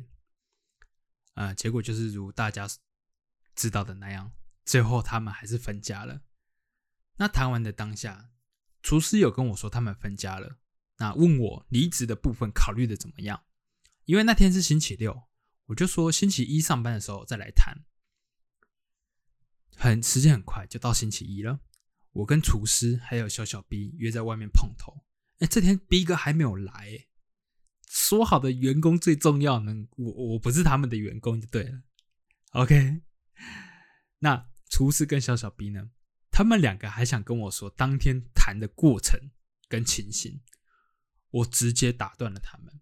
[1.35, 2.67] 呃，结果就是如大家
[3.55, 4.33] 知道的那样。
[4.65, 6.21] 最后他们还是分家了。
[7.17, 8.29] 那谈完的当下，
[8.81, 10.57] 厨师有跟我说他们分家了。
[10.97, 13.43] 那问我离职的部分考虑的怎么样？
[14.05, 15.23] 因为那天是星期六，
[15.67, 17.75] 我就说星期一上班的时候再来谈。
[19.81, 21.59] 很时间很快就到星期一了，
[22.11, 25.05] 我跟厨师还有小小 B 约在外面碰头。
[25.39, 27.07] 哎，这天 B 哥还没有来，
[27.89, 31.81] 说好的员工最重要呢，我我不是他们的员工就对了。
[32.51, 33.01] OK，
[34.19, 34.47] 那。
[34.73, 35.91] 厨师跟小小 B 呢，
[36.31, 39.19] 他们两个还想跟我说当天谈的过程
[39.67, 40.41] 跟情形，
[41.29, 42.79] 我直接打断了他们。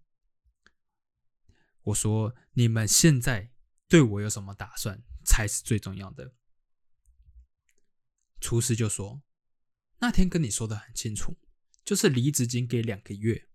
[1.82, 3.50] 我说：“你们现在
[3.88, 6.36] 对我有什么打算才是最重要的。”
[8.40, 9.22] 厨师就说
[10.00, 11.38] ：“那天跟你说的很清楚，
[11.84, 13.50] 就是离职金给两个月，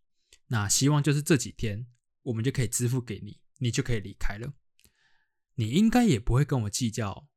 [0.46, 1.86] 那希望就是这几天
[2.22, 4.54] 我们就可以支付给你，你就可以离开了。
[5.54, 7.28] 你应该也不会跟我计较。”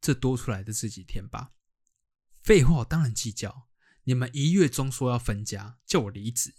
[0.00, 1.52] 这多出来的这几天吧，
[2.44, 3.68] 废话，当然计较。
[4.04, 6.54] 你们一月中说要分家，叫我离职，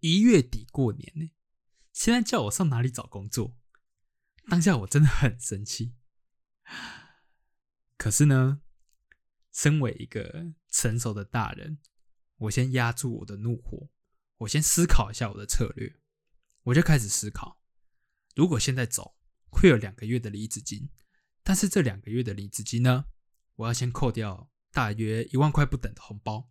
[0.00, 1.30] 一月底过年呢，
[1.92, 3.56] 现在叫我上哪里找工作？
[4.48, 5.94] 当下我真的很生气。
[7.96, 8.60] 可是呢，
[9.52, 11.78] 身为一个成熟的大人，
[12.36, 13.90] 我先压住我的怒火，
[14.38, 16.00] 我先思考一下我的策略。
[16.64, 17.62] 我就开始思考，
[18.34, 19.16] 如果现在走，
[19.50, 20.90] 会有两个月的离职金，
[21.42, 23.06] 但是这两个月的离职金呢，
[23.56, 26.50] 我要先扣掉大约一万块不等的红包，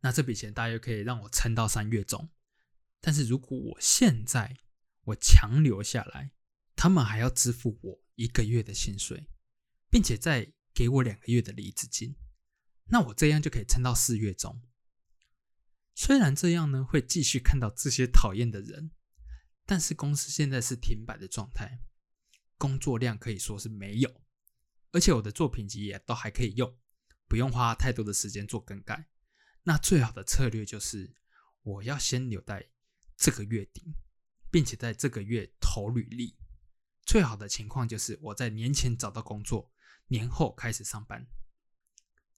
[0.00, 2.30] 那这笔钱大约可以让我撑到三月中。
[3.00, 4.58] 但是如果我现在
[5.04, 6.32] 我强留下来，
[6.74, 9.28] 他们还要支付我一个月的薪水，
[9.90, 12.16] 并且再给我两个月的离职金，
[12.90, 14.62] 那我这样就可以撑到四月中。
[15.94, 18.92] 虽然这样呢，会继续看到这些讨厌的人。
[19.66, 21.82] 但是公司现在是停摆的状态，
[22.58, 24.20] 工作量可以说是没有，
[24.90, 26.76] 而且我的作品集也都还可以用，
[27.28, 29.08] 不用花太多的时间做更改。
[29.62, 31.14] 那最好的策略就是，
[31.62, 32.68] 我要先留在
[33.16, 33.94] 这个月底，
[34.50, 36.36] 并且在这个月投履历。
[37.04, 39.70] 最好的情况就是我在年前找到工作，
[40.08, 41.24] 年后开始上班。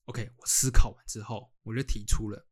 [0.07, 2.49] OK，我思考完之后，我就提出了，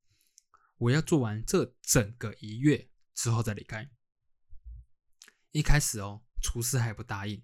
[0.77, 3.91] 我要做完这整个一月之后再离开。
[5.51, 7.43] 一开始哦，厨师还不答应，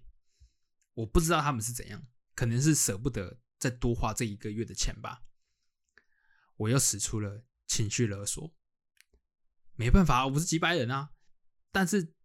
[0.93, 5.23] 我不知道他们是怎样，可能是舍不得再多花这一个月的钱吧。
[6.55, 8.55] 我又使出了情绪勒索，
[9.75, 11.11] 没办法，我不是几百人啊。
[11.69, 12.15] 但是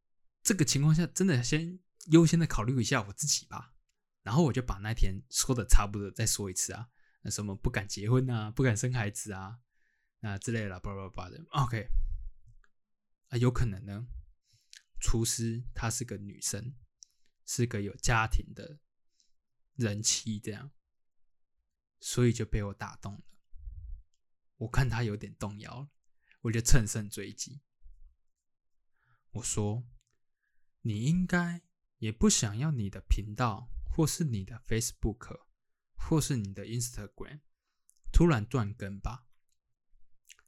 [0.42, 3.74] 这个情况下，真的先优先的考虑一下我自己吧。
[4.22, 6.88] 然后我就把那天说的差不多再说一次啊，
[7.22, 9.60] 那什么不敢结婚啊，不敢生孩子啊，
[10.20, 11.44] 那之类的，叭叭叭的。
[11.50, 11.88] OK，
[13.28, 14.06] 啊，有可能呢。
[15.00, 16.76] 厨师她是个女生，
[17.44, 18.78] 是个有家庭的
[19.74, 20.70] 人妻，这样，
[21.98, 23.24] 所以就被我打动了。
[24.58, 25.90] 我看她有点动摇，
[26.42, 27.62] 我就乘胜追击。
[29.32, 29.84] 我说
[30.82, 31.62] ：“你应该
[31.98, 35.40] 也不想要你的频道，或是你的 Facebook，
[36.08, 37.40] 或是你的 Instagram
[38.12, 39.26] 突然断更吧？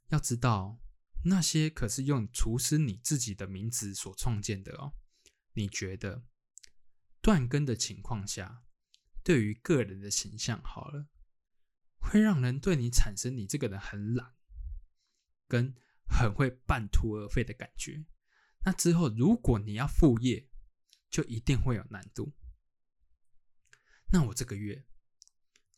[0.09, 0.81] 要知道。”
[1.27, 4.93] 那些可是用厨师你自己的名字所创建的哦。
[5.53, 6.23] 你觉得
[7.19, 8.63] 断更的情况下，
[9.23, 11.07] 对于个人的形象好了，
[11.97, 14.35] 会让人对你产生你这个人很懒，
[15.47, 15.73] 跟
[16.07, 18.05] 很会半途而废的感觉。
[18.65, 20.47] 那之后如果你要副业，
[21.09, 22.35] 就一定会有难度。
[24.11, 24.85] 那我这个月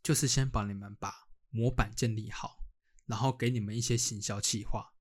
[0.08, 2.64] 就是先帮你们把模板建立好，
[3.08, 4.94] 然后给你们一些行销计划。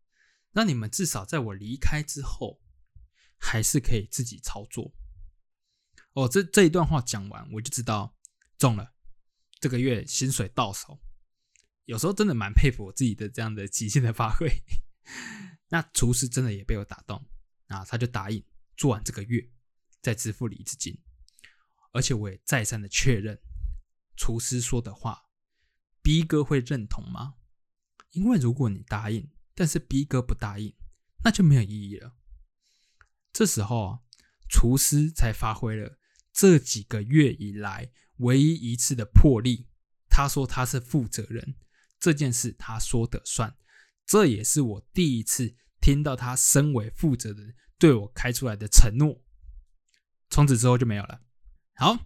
[0.51, 2.61] 那你们至少在我离开之后，
[3.39, 4.93] 还是可以自己操作。
[6.15, 8.17] 哦，这这一段话讲完，我就知道
[8.59, 8.95] 中了。
[9.61, 11.01] 这个月薪水到手，
[11.85, 14.51] 有时候真的蛮佩服我自己的这样的极限的发挥。
[15.71, 17.25] 那厨师真的也被我打动，
[17.69, 18.45] 啊，他就答应
[18.77, 19.49] 做完这个月
[20.03, 21.01] 再支付离职金。
[21.93, 23.41] 而且我也再三的确认，
[24.17, 25.25] 厨师说的话
[26.03, 27.35] ，B 哥会认同吗？
[28.11, 29.31] 因为如果你答应。
[29.59, 30.75] 但是 B 哥不答应，
[31.25, 32.15] 那就没有意义了。
[33.33, 34.01] 这时候啊，
[34.51, 35.99] 厨师才发挥了
[36.31, 39.71] 这几个月以来唯一一次的魄力。
[40.11, 41.57] 他说他是负责人，
[41.99, 43.57] 这件事他说的算。
[44.05, 49.25] 这也是我第一次听到他身为负责人对我开出来的承诺。
[50.29, 51.23] 从此之后就没有了。
[51.77, 51.99] 好，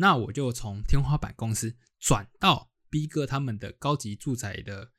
[0.00, 4.92] 那我就从天花板公司转到 B 哥他们的高级住宅的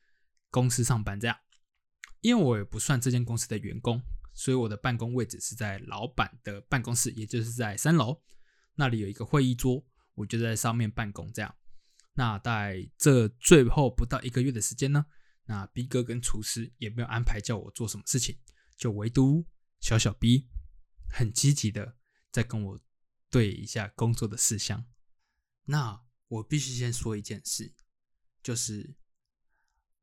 [0.52, 1.36] 公司上班，这样。
[2.22, 4.00] 因为我也不算这间公司的员工，
[4.36, 8.22] 所以我的办公位置是在老板的办公室，也就是在三楼
[8.76, 9.84] 那里有一个会议桌，
[10.14, 11.34] 我就在上面办公。
[11.34, 11.56] 这样，
[12.14, 15.08] 那在这最后不到一个月的时间呢，
[15.46, 18.38] 那 B 哥跟厨师也没有安排叫我做什么事情，
[18.78, 19.48] 就唯独
[19.80, 20.48] 小小 B
[21.10, 21.96] 很积极的
[22.32, 22.80] 在跟我
[23.32, 24.86] 对一下工作的事项。
[25.66, 27.74] 那我必须先说一件事，
[28.42, 28.96] 就是。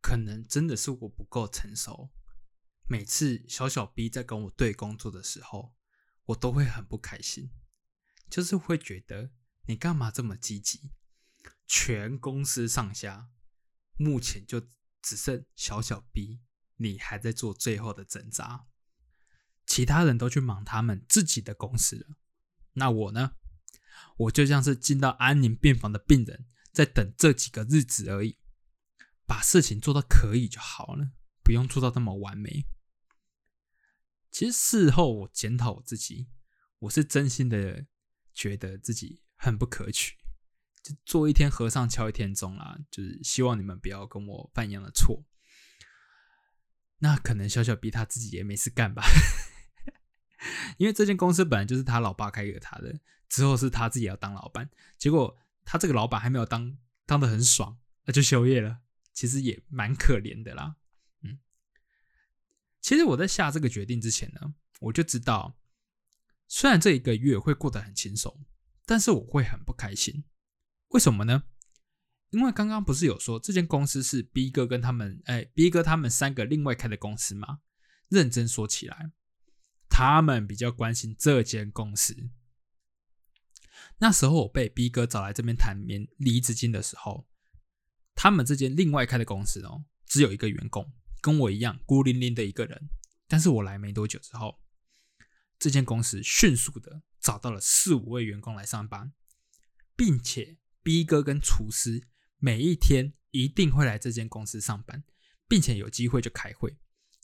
[0.00, 2.12] 可能真的是我不够成熟，
[2.86, 5.74] 每次小小 B 在跟我对工作的时候，
[6.26, 7.50] 我都会很不开心，
[8.30, 9.32] 就是会觉得
[9.66, 10.92] 你干嘛这么积极？
[11.66, 13.28] 全公司上下
[13.96, 14.68] 目前就
[15.02, 16.40] 只剩小小 B，
[16.76, 18.68] 你还在做最后的挣扎，
[19.66, 22.16] 其他人都去忙他们自己的公司了，
[22.74, 23.32] 那我呢？
[24.16, 28.38] 我就像是进到安宁病房的病人，在等这几个日子而已。
[29.26, 31.11] 把事情做到可以就好了，
[31.44, 32.64] 不用做到那么完美。
[34.30, 36.28] 其实事后我检讨我自己，
[36.78, 37.86] 我是真心的
[38.32, 40.16] 觉得自己很不可取，
[40.82, 42.78] 就做一天和尚敲一天钟啦。
[42.90, 45.26] 就是希望你们不要跟我犯一样的错。
[47.01, 49.05] 那可能小小逼他自己也没事干吧，
[50.78, 52.99] 因为这间公司本来就是他老爸开给他的，
[53.29, 56.76] 之后是他自己要当老板，结果他这个老板还没有当
[57.07, 58.81] 当的很爽，那就休业了，
[59.12, 60.76] 其实也蛮可怜的啦。
[61.22, 61.39] 嗯，
[62.81, 65.59] 其实我在下这个决定之前呢，我就知道，
[66.47, 68.45] 虽然这一个月会过得很轻松，
[68.87, 70.24] 但是我会很不开心。
[70.89, 71.45] 为什么呢？
[72.31, 77.61] 因为刚刚不是有说这间公司是 B 哥跟他们，哎，B 哥他们三个另外开的公司吗？
[78.09, 79.12] 认真说起来，
[79.89, 82.31] 他们比较关心这间公司。
[83.99, 87.26] 那时候我被 B 哥找来这边谈免离职金的时候，
[88.14, 92.88] 他们这间另外开的公司哦，只有一个员工，跟我一样孤零零的一个人。
[93.26, 94.61] 但是我来没多久之后，
[95.59, 99.12] 这间公司迅速的找到了四五位员工来上班，
[99.96, 102.09] 并且 B 哥跟厨师。
[102.40, 105.03] 每一天一定会来这间公司上班，
[105.49, 106.76] 并且有机会就开会，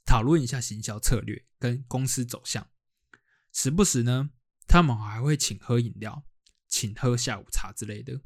[0.05, 2.69] 讨论一下行销策略跟公司走向。
[3.53, 4.31] 时不时呢，
[4.67, 6.25] 他们还会请喝饮料，
[6.75, 8.21] 请喝下午茶之类的。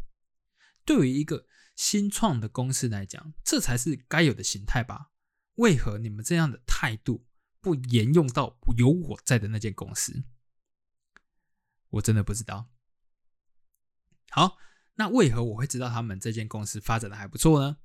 [0.86, 1.46] 对于一个
[1.76, 5.11] 新创的公司来讲，这才是该有的形态吧？
[5.57, 7.26] 为何你们这样的态度
[7.61, 10.24] 不沿用到有我在的那间公司？
[11.90, 12.70] 我真的不知道。
[14.30, 14.57] 好。
[14.94, 17.76] 那为何我会知道他们这间公司发展的还不错呢？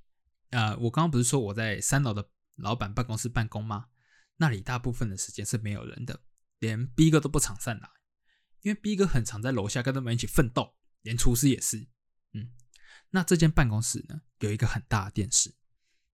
[0.50, 3.90] 呃，我刚刚不是说我在三楼的老板办公室办公吗？
[4.38, 6.22] 那里大部分的时间是没有人的，
[6.58, 7.88] 连逼哥都不常上来，
[8.64, 11.88] 因为 B 哥很常在楼下跟他们一起奋斗，连厨师也是。
[12.34, 12.52] 嗯，
[13.12, 15.56] 那这间办公室呢，有一个很大的电视，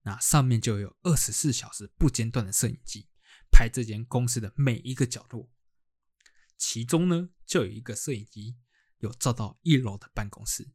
[0.02, 3.08] 那上面就有二十四小时不间断的摄影机，
[3.52, 5.50] 拍这间公司的每一个角落，
[6.58, 8.58] 其中呢，就有一个摄影机
[8.98, 10.74] 有照到一楼的办公室。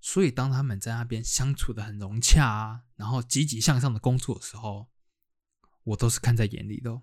[0.00, 4.90] 所以，当他们在那边相处的很融洽啊，然后积极向上的工作的时候，
[5.82, 7.00] 我都是看在眼里的。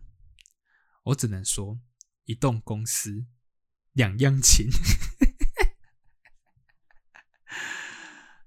[1.05, 1.79] 我只能说，
[2.25, 3.25] 一栋公司
[3.93, 4.69] 两样情。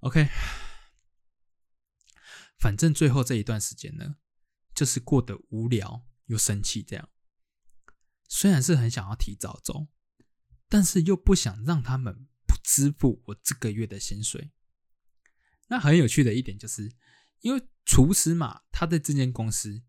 [0.01, 0.29] OK，
[2.59, 4.17] 反正最后这一段时间呢，
[4.75, 7.09] 就是过得无聊又生气这样。
[8.29, 9.89] 虽然是很想要提早走，
[10.69, 12.55] 但是又不想让他们不。
[12.65, 14.51] 支付我这个月的薪水。
[15.69, 16.91] 那很有趣的一点就是，
[17.41, 19.83] 因为厨师嘛，他在这间公司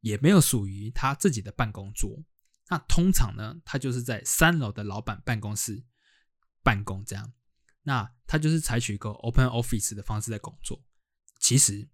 [0.00, 2.24] 也没有属于他自己的办公桌。
[2.72, 5.84] 那通常呢，他就是在三楼的老板办公室
[6.62, 7.34] 办公这样。
[7.82, 10.82] 那他就是采取一个 open office 的方式在工作。
[11.38, 11.86] 其实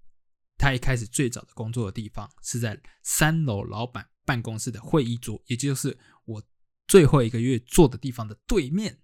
[0.57, 6.41] 他一开始最早的工作的地方是在三楼老板办公室的会议桌，也就是我
[6.87, 9.03] 最后一个月坐的地方的对面。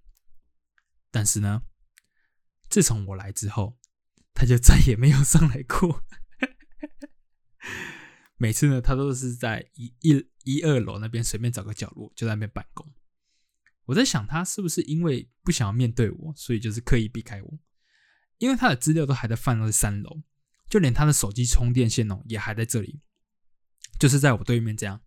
[1.11, 1.65] 但是呢，
[2.69, 3.81] 自从我来之后，
[4.33, 6.05] 他就再也没有上来过。
[8.39, 12.93] 每次呢，他都是在一一一二楼那边随便找个角落就在那边办公。
[13.87, 17.59] 我在想，他是不是因为不想要面对我，所以就是刻意避开我？
[18.39, 20.23] 因为他的资料都还在放在三楼，
[20.69, 23.01] 就连他的手机充电线哦也还在这里，
[23.99, 25.03] 就是在我对面这样。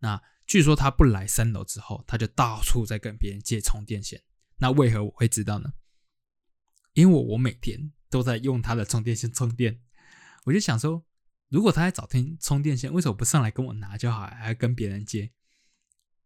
[0.00, 4.22] 那据说他不来三楼之后，他就到处在跟别人借充电线。
[4.58, 5.70] 那为何我会知道呢？
[6.94, 9.80] 因为我我每天都在用他的充电线充电，
[10.44, 11.06] 我就想说，
[11.48, 15.32] 如果他在找天充电线，为什么不上来跟我拿就好，还跟别人借？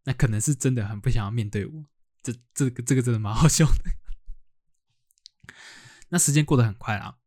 [0.05, 1.85] 那可能是真的很不想要面对我。
[2.23, 3.91] 这这个这个真的蛮好笑的。
[6.11, 7.18] 那时间过得很快啊，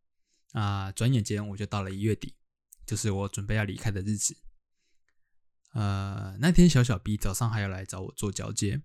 [0.52, 2.36] 啊，转眼间我就到了一月底，
[2.86, 4.38] 就是我准备要离开的日子。
[5.72, 8.82] 呃，那天小小 B 早上还要来找我做交接。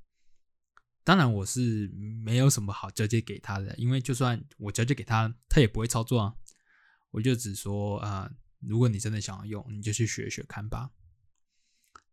[1.05, 1.89] 当然我是
[2.23, 6.35] 没有什么好交接给他的，因为就算我交接给他，他也不会操作啊。
[7.11, 8.31] 我就只说啊，
[8.61, 10.93] 如果你真的想要用，你就去学学看吧。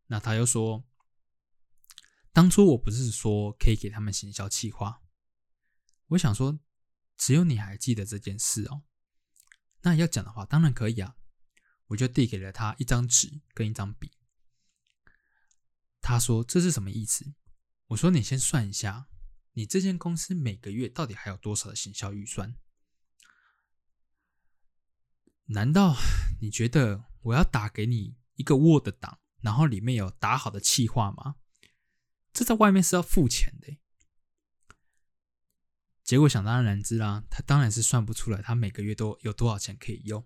[0.07, 0.85] 那他又说，
[2.31, 5.01] 当初我不是说可以给他们行销企划？
[6.07, 6.59] 我想说，
[7.17, 8.83] 只有你还记得这件事哦。
[9.81, 11.15] 那要讲的话，当然可以啊。
[11.87, 14.11] 我就递给了他一张纸跟一张笔。
[16.01, 17.33] 他说这是什么意思？
[17.87, 19.07] 我说：“你先算一下，
[19.53, 22.57] 你这间公司每个月到底还有多少的行销预算？
[25.47, 25.95] 难道
[26.41, 31.35] 你觉得我要打给你一个 Word 档，然后里面有打好的企划吗？
[32.31, 33.77] 这在外面是要付钱的。
[36.03, 40.25] 结果想当然知啦，他当然是算不出来，他每个月都有多少钱可以用。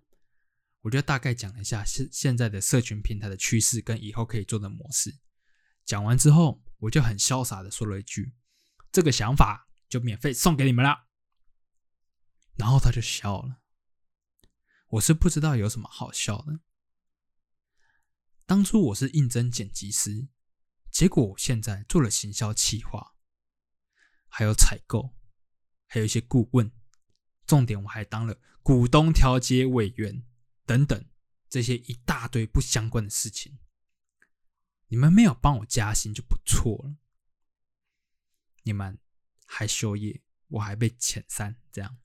[0.81, 5.19] 我就大概讲了一下现现在的社群平台的趋势跟以后可以做的模式。
[5.85, 8.33] 讲完之后。”我就很潇洒的说了一句
[8.91, 11.05] ：“这个想法就免费送给你们了。”
[12.57, 13.60] 然后他就笑了。
[14.91, 16.59] 我是不知道有什么好笑的。
[18.45, 20.27] 当初我是应征剪辑师，
[20.91, 23.15] 结果我现在做了行销企划，
[24.27, 25.15] 还有采购，
[25.87, 26.69] 还有一些顾问，
[27.45, 30.25] 重点我还当了股东调解委员
[30.65, 31.05] 等等
[31.47, 33.59] 这些一大堆不相关的事情。
[34.87, 36.97] 你们没有帮我加薪就不错了，
[38.63, 38.99] 你们
[39.45, 41.97] 还休业，我还被遣散，这样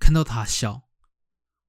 [0.00, 0.85] 看到他笑，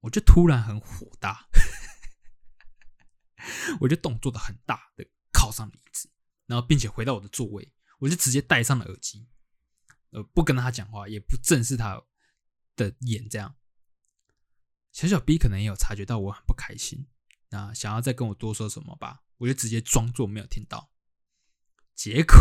[0.02, 1.48] 我就突然很火大。
[3.80, 6.10] 我就动作的很大的靠上椅子，
[6.48, 9.30] 然后并且回到我的座位，我就直接戴上了耳机，
[10.10, 12.04] 呃，不跟他讲话，也不正视他
[12.76, 13.56] 的眼，这样。
[14.92, 17.08] 小小 B 可能也有察觉到我很不开心，
[17.50, 20.92] 那想要再跟我多说什么吧，我就直接装作没有听到。
[21.94, 22.34] 结果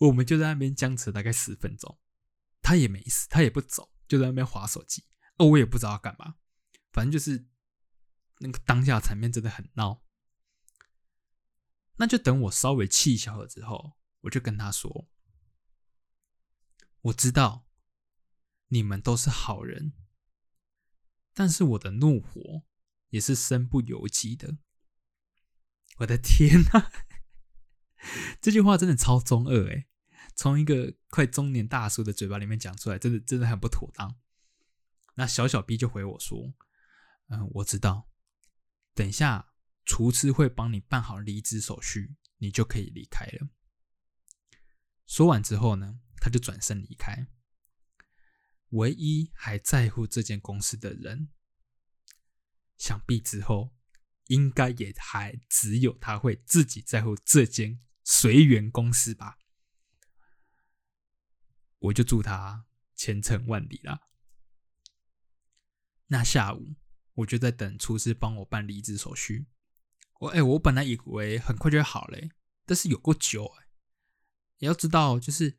[0.00, 2.00] 我们就在那边僵持大概十分钟，
[2.62, 5.04] 他也没死，他也不走，就在那边划手机，
[5.38, 6.36] 哦，我也不知道干嘛。
[6.92, 7.46] 反正就是
[8.38, 10.04] 那个当下场面真的很闹，
[11.96, 15.08] 那就等我稍微气消了之后，我就跟他说
[17.02, 17.66] ：“我知道
[18.68, 19.92] 你们都是好人，
[21.32, 22.64] 但是我的怒火
[23.10, 24.58] 也是身不由己的。”
[25.98, 26.90] 我的天哪，
[28.42, 29.86] 这句话真的超中二哎！
[30.34, 34.18] 从一个快中年大叔的嘴巴里面讲出来，真的真的很不妥当。
[35.14, 36.54] 那小小 B 就回我说。
[37.28, 38.10] 嗯，我知道。
[38.94, 39.54] 等一下，
[39.84, 43.48] 厨师会帮你办好离职手续，你就可以离开了。
[45.06, 47.26] 说完之后呢，他就转身离开。
[48.70, 51.28] 唯一还在乎这间公司的人，
[52.76, 53.72] 想必之后
[54.26, 59.38] 应该也还只有他会自己在乎这间随缘公司吧。
[61.84, 64.08] 我就祝他前程万里啦。
[66.06, 66.76] 那下午。
[67.18, 69.46] 我就在等厨师帮我办离职手续。
[70.18, 72.28] 我哎，我本来以为很快就会好嘞，
[72.66, 73.68] 但是有过久哎。
[74.58, 75.56] 也要知道，就是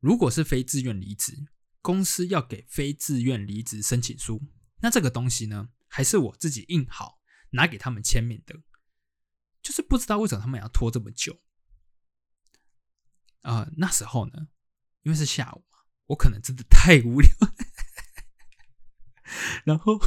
[0.00, 1.48] 如果是非自愿离职，
[1.82, 4.40] 公司要给非自愿离职申请书，
[4.80, 8.62] 那这个东西呢，还是我自己印好拿给他们签名的。
[9.60, 11.42] 就是不知道为什么他们要拖这么久。
[13.42, 14.48] 啊，那时候呢，
[15.06, 17.30] 因为是下午嘛，我可能真的太无聊，
[19.64, 20.00] 然后。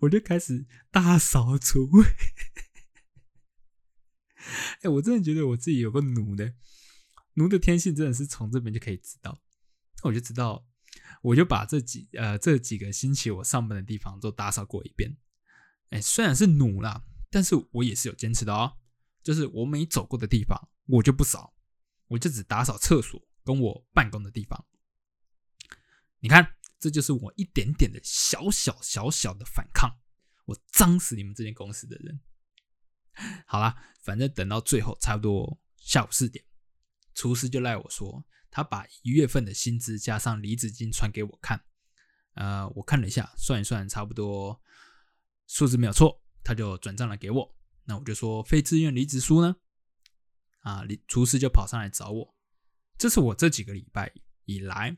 [0.00, 1.88] 我就开始大扫除，
[4.82, 6.54] 哎，我真的觉得我自己有个奴的，
[7.34, 9.40] 奴的天性真的是从这边就可以知道。
[10.02, 10.66] 那我就知道，
[11.22, 15.16] 我就把这几呃这几个星期我上班的地方都打扫过一遍。
[15.88, 18.76] 哎，虽然是奴啦，但是我也是有坚持的哦。
[19.22, 21.55] 就是我没走过的地方，我就不扫，
[22.08, 24.66] 我就只打扫厕所跟我办公的地方。
[26.20, 26.52] 你看。
[26.78, 29.98] 这就是我一点点的小小小小的反抗，
[30.44, 32.20] 我脏死你们这间公司的人！
[33.46, 36.44] 好啦，反正等到最后差不多下午四点，
[37.14, 41.64] 厨师就赖我说，他把一月份的薪资加上离职金传给我看，
[42.34, 44.60] 呃，我看了一下，算一算，差不多
[45.46, 47.56] 数字没有错，他就转账了给我。
[47.84, 49.56] 那我就说非自愿离职书呢？
[50.66, 52.36] 啊，厨师就跑上来找我，
[52.98, 54.12] 这是我这几个礼拜
[54.46, 54.96] 以来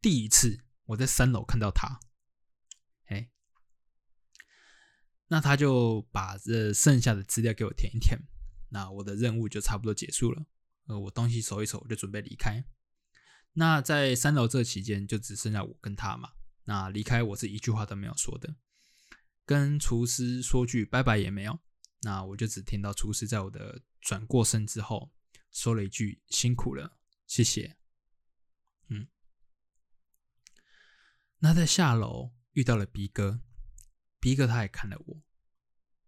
[0.00, 0.64] 第一次。
[0.86, 1.98] 我在三楼看到他，
[3.06, 3.30] 哎，
[5.28, 8.18] 那他就把这剩下的资料给我填一填，
[8.68, 10.44] 那我的任务就差不多结束了。
[10.88, 12.62] 呃，我东西收一收，我就准备离开。
[13.54, 16.32] 那在三楼这期间，就只剩下我跟他嘛。
[16.64, 18.56] 那离开我是一句话都没有说的，
[19.46, 21.58] 跟厨师说句拜拜也没有。
[22.04, 25.12] 那我就只听到厨师在我的转过身之后
[25.50, 27.76] 说了一句辛苦了，谢谢。
[28.88, 29.08] 嗯
[31.38, 33.40] 那在下楼遇到了 B 哥
[34.20, 35.22] ，B 哥他也看了我，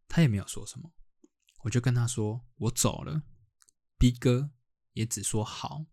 [0.07, 0.93] 他也没有说什么，
[1.65, 3.23] 我就跟他说我走了
[3.99, 4.53] ，B 哥
[4.93, 5.87] 也只说好，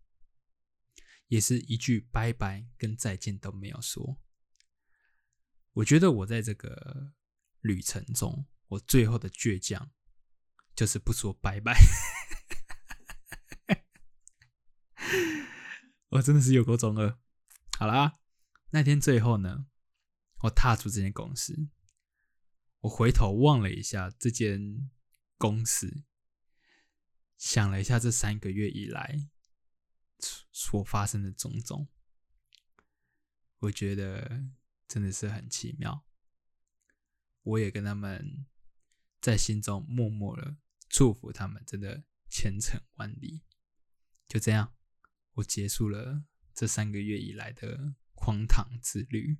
[1.28, 4.18] 也是一句拜拜跟再见都没有说。
[5.72, 7.12] 我觉得我在这个
[7.60, 9.90] 旅程中，我最后的倔强
[10.74, 11.78] 就是不说拜拜，
[16.08, 17.18] 我真的是有够中二。
[17.78, 18.18] 好啦。
[18.70, 19.68] 那天最后呢，
[20.42, 21.68] 我踏出这间公司，
[22.80, 24.90] 我回头望了一下这间
[25.38, 26.02] 公司，
[27.38, 29.28] 想了一下这三个月以来
[30.50, 31.88] 所发生的种种，
[33.58, 34.42] 我觉得
[34.88, 36.04] 真的是很奇妙。
[37.44, 38.44] 我也跟他们
[39.24, 40.56] 在心中默默的
[40.90, 43.42] 祝福他们，真的前程万里。
[44.28, 44.74] 就这样，
[45.32, 47.94] 我结束了这三个月以来的。
[48.16, 49.36] 荒唐之旅，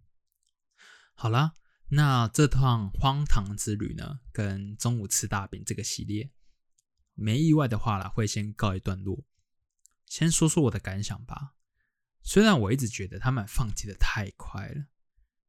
[1.14, 1.54] 好啦，
[1.88, 6.30] 那这趟荒唐之旅呢，跟中午吃大饼这个系列，
[7.14, 9.24] 没意外的话啦，会先告一段落。
[10.04, 11.54] 先说说我的感想吧。
[12.20, 14.86] 虽然我一直觉得他们放弃的太快了，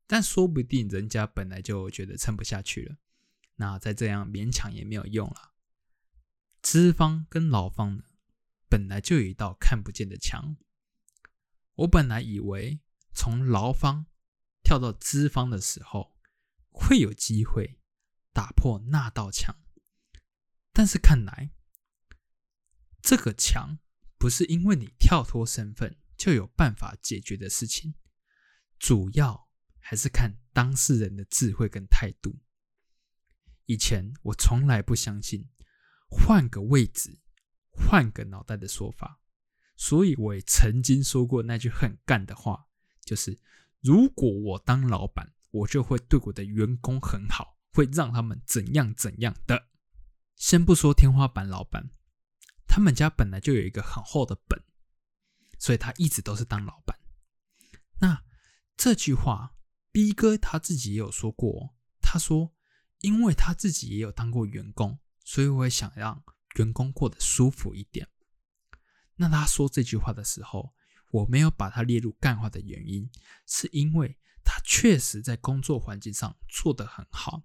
[0.07, 2.95] 但说不定人家本来就觉得撑不下去了。
[3.55, 5.53] 那再这样勉强也没有用了。
[6.61, 8.03] 资方跟劳方呢，
[8.69, 10.57] 本来就有一道看不见的墙。
[11.75, 12.79] 我本来以为
[13.13, 14.07] 从劳方
[14.63, 16.17] 跳到资方的时候，
[16.69, 17.79] 会有机会
[18.33, 19.55] 打破那道墙，
[20.71, 21.51] 但是看来
[23.01, 23.77] 这个墙
[24.17, 27.93] 不是因为你跳脱身份就有办法解决的事情，
[28.79, 29.49] 主要
[29.79, 32.39] 还是看当事人的智慧跟态度。
[33.65, 35.49] 以前我从来不相信
[36.07, 37.19] 换个位置、
[37.71, 39.19] 换个脑袋的说法，
[39.75, 42.67] 所以我也曾经说过那句很干的话，
[43.03, 43.39] 就是
[43.81, 49.69] 如果我当老板，我就会对我的员工很好，会让他们怎样怎样的。
[50.35, 51.89] 先不说天花板老板，
[52.67, 54.63] 他们家本来就有一个很厚的本，
[55.57, 56.99] 所以他一直都是当老板。
[57.99, 58.23] 那
[58.77, 59.55] 这句话
[59.91, 62.54] ，B 哥他自己也有说过，他说。
[63.05, 66.23] 因为他自己也有当过员工，所以我也想让
[66.55, 68.09] 员工过得舒服一点。
[69.17, 70.73] 那他说这句话的时候，
[71.11, 73.07] 我没有把他列入干话的原因，
[73.45, 77.43] 是因为他确实在工作环境上做得很好，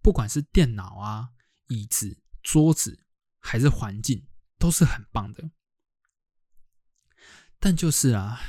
[0.00, 1.32] 不管是电脑啊、
[1.66, 3.04] 椅子、桌子，
[3.38, 4.26] 还是环境，
[4.58, 5.50] 都是很棒的。
[7.60, 8.40] 但就是啊，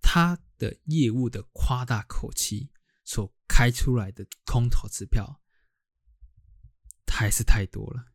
[0.00, 2.70] 他的业务的夸大口气。
[3.06, 5.40] 所开出来的空头支票
[7.06, 8.12] 还是太多了，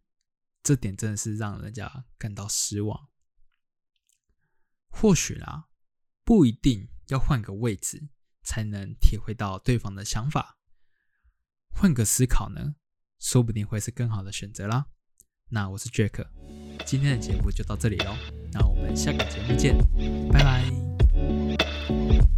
[0.62, 3.10] 这点真的是让人家感到失望。
[4.90, 5.70] 或许啦，
[6.24, 8.10] 不一定要换个位置
[8.44, 10.60] 才能体会到对方的想法，
[11.72, 12.76] 换个思考呢，
[13.18, 14.86] 说不定会是更好的选择啦。
[15.50, 16.28] 那我是 Jack，
[16.86, 18.16] 今天的节目就到这里喽，
[18.54, 19.76] 那我们下个节目见，
[20.32, 22.31] 拜拜。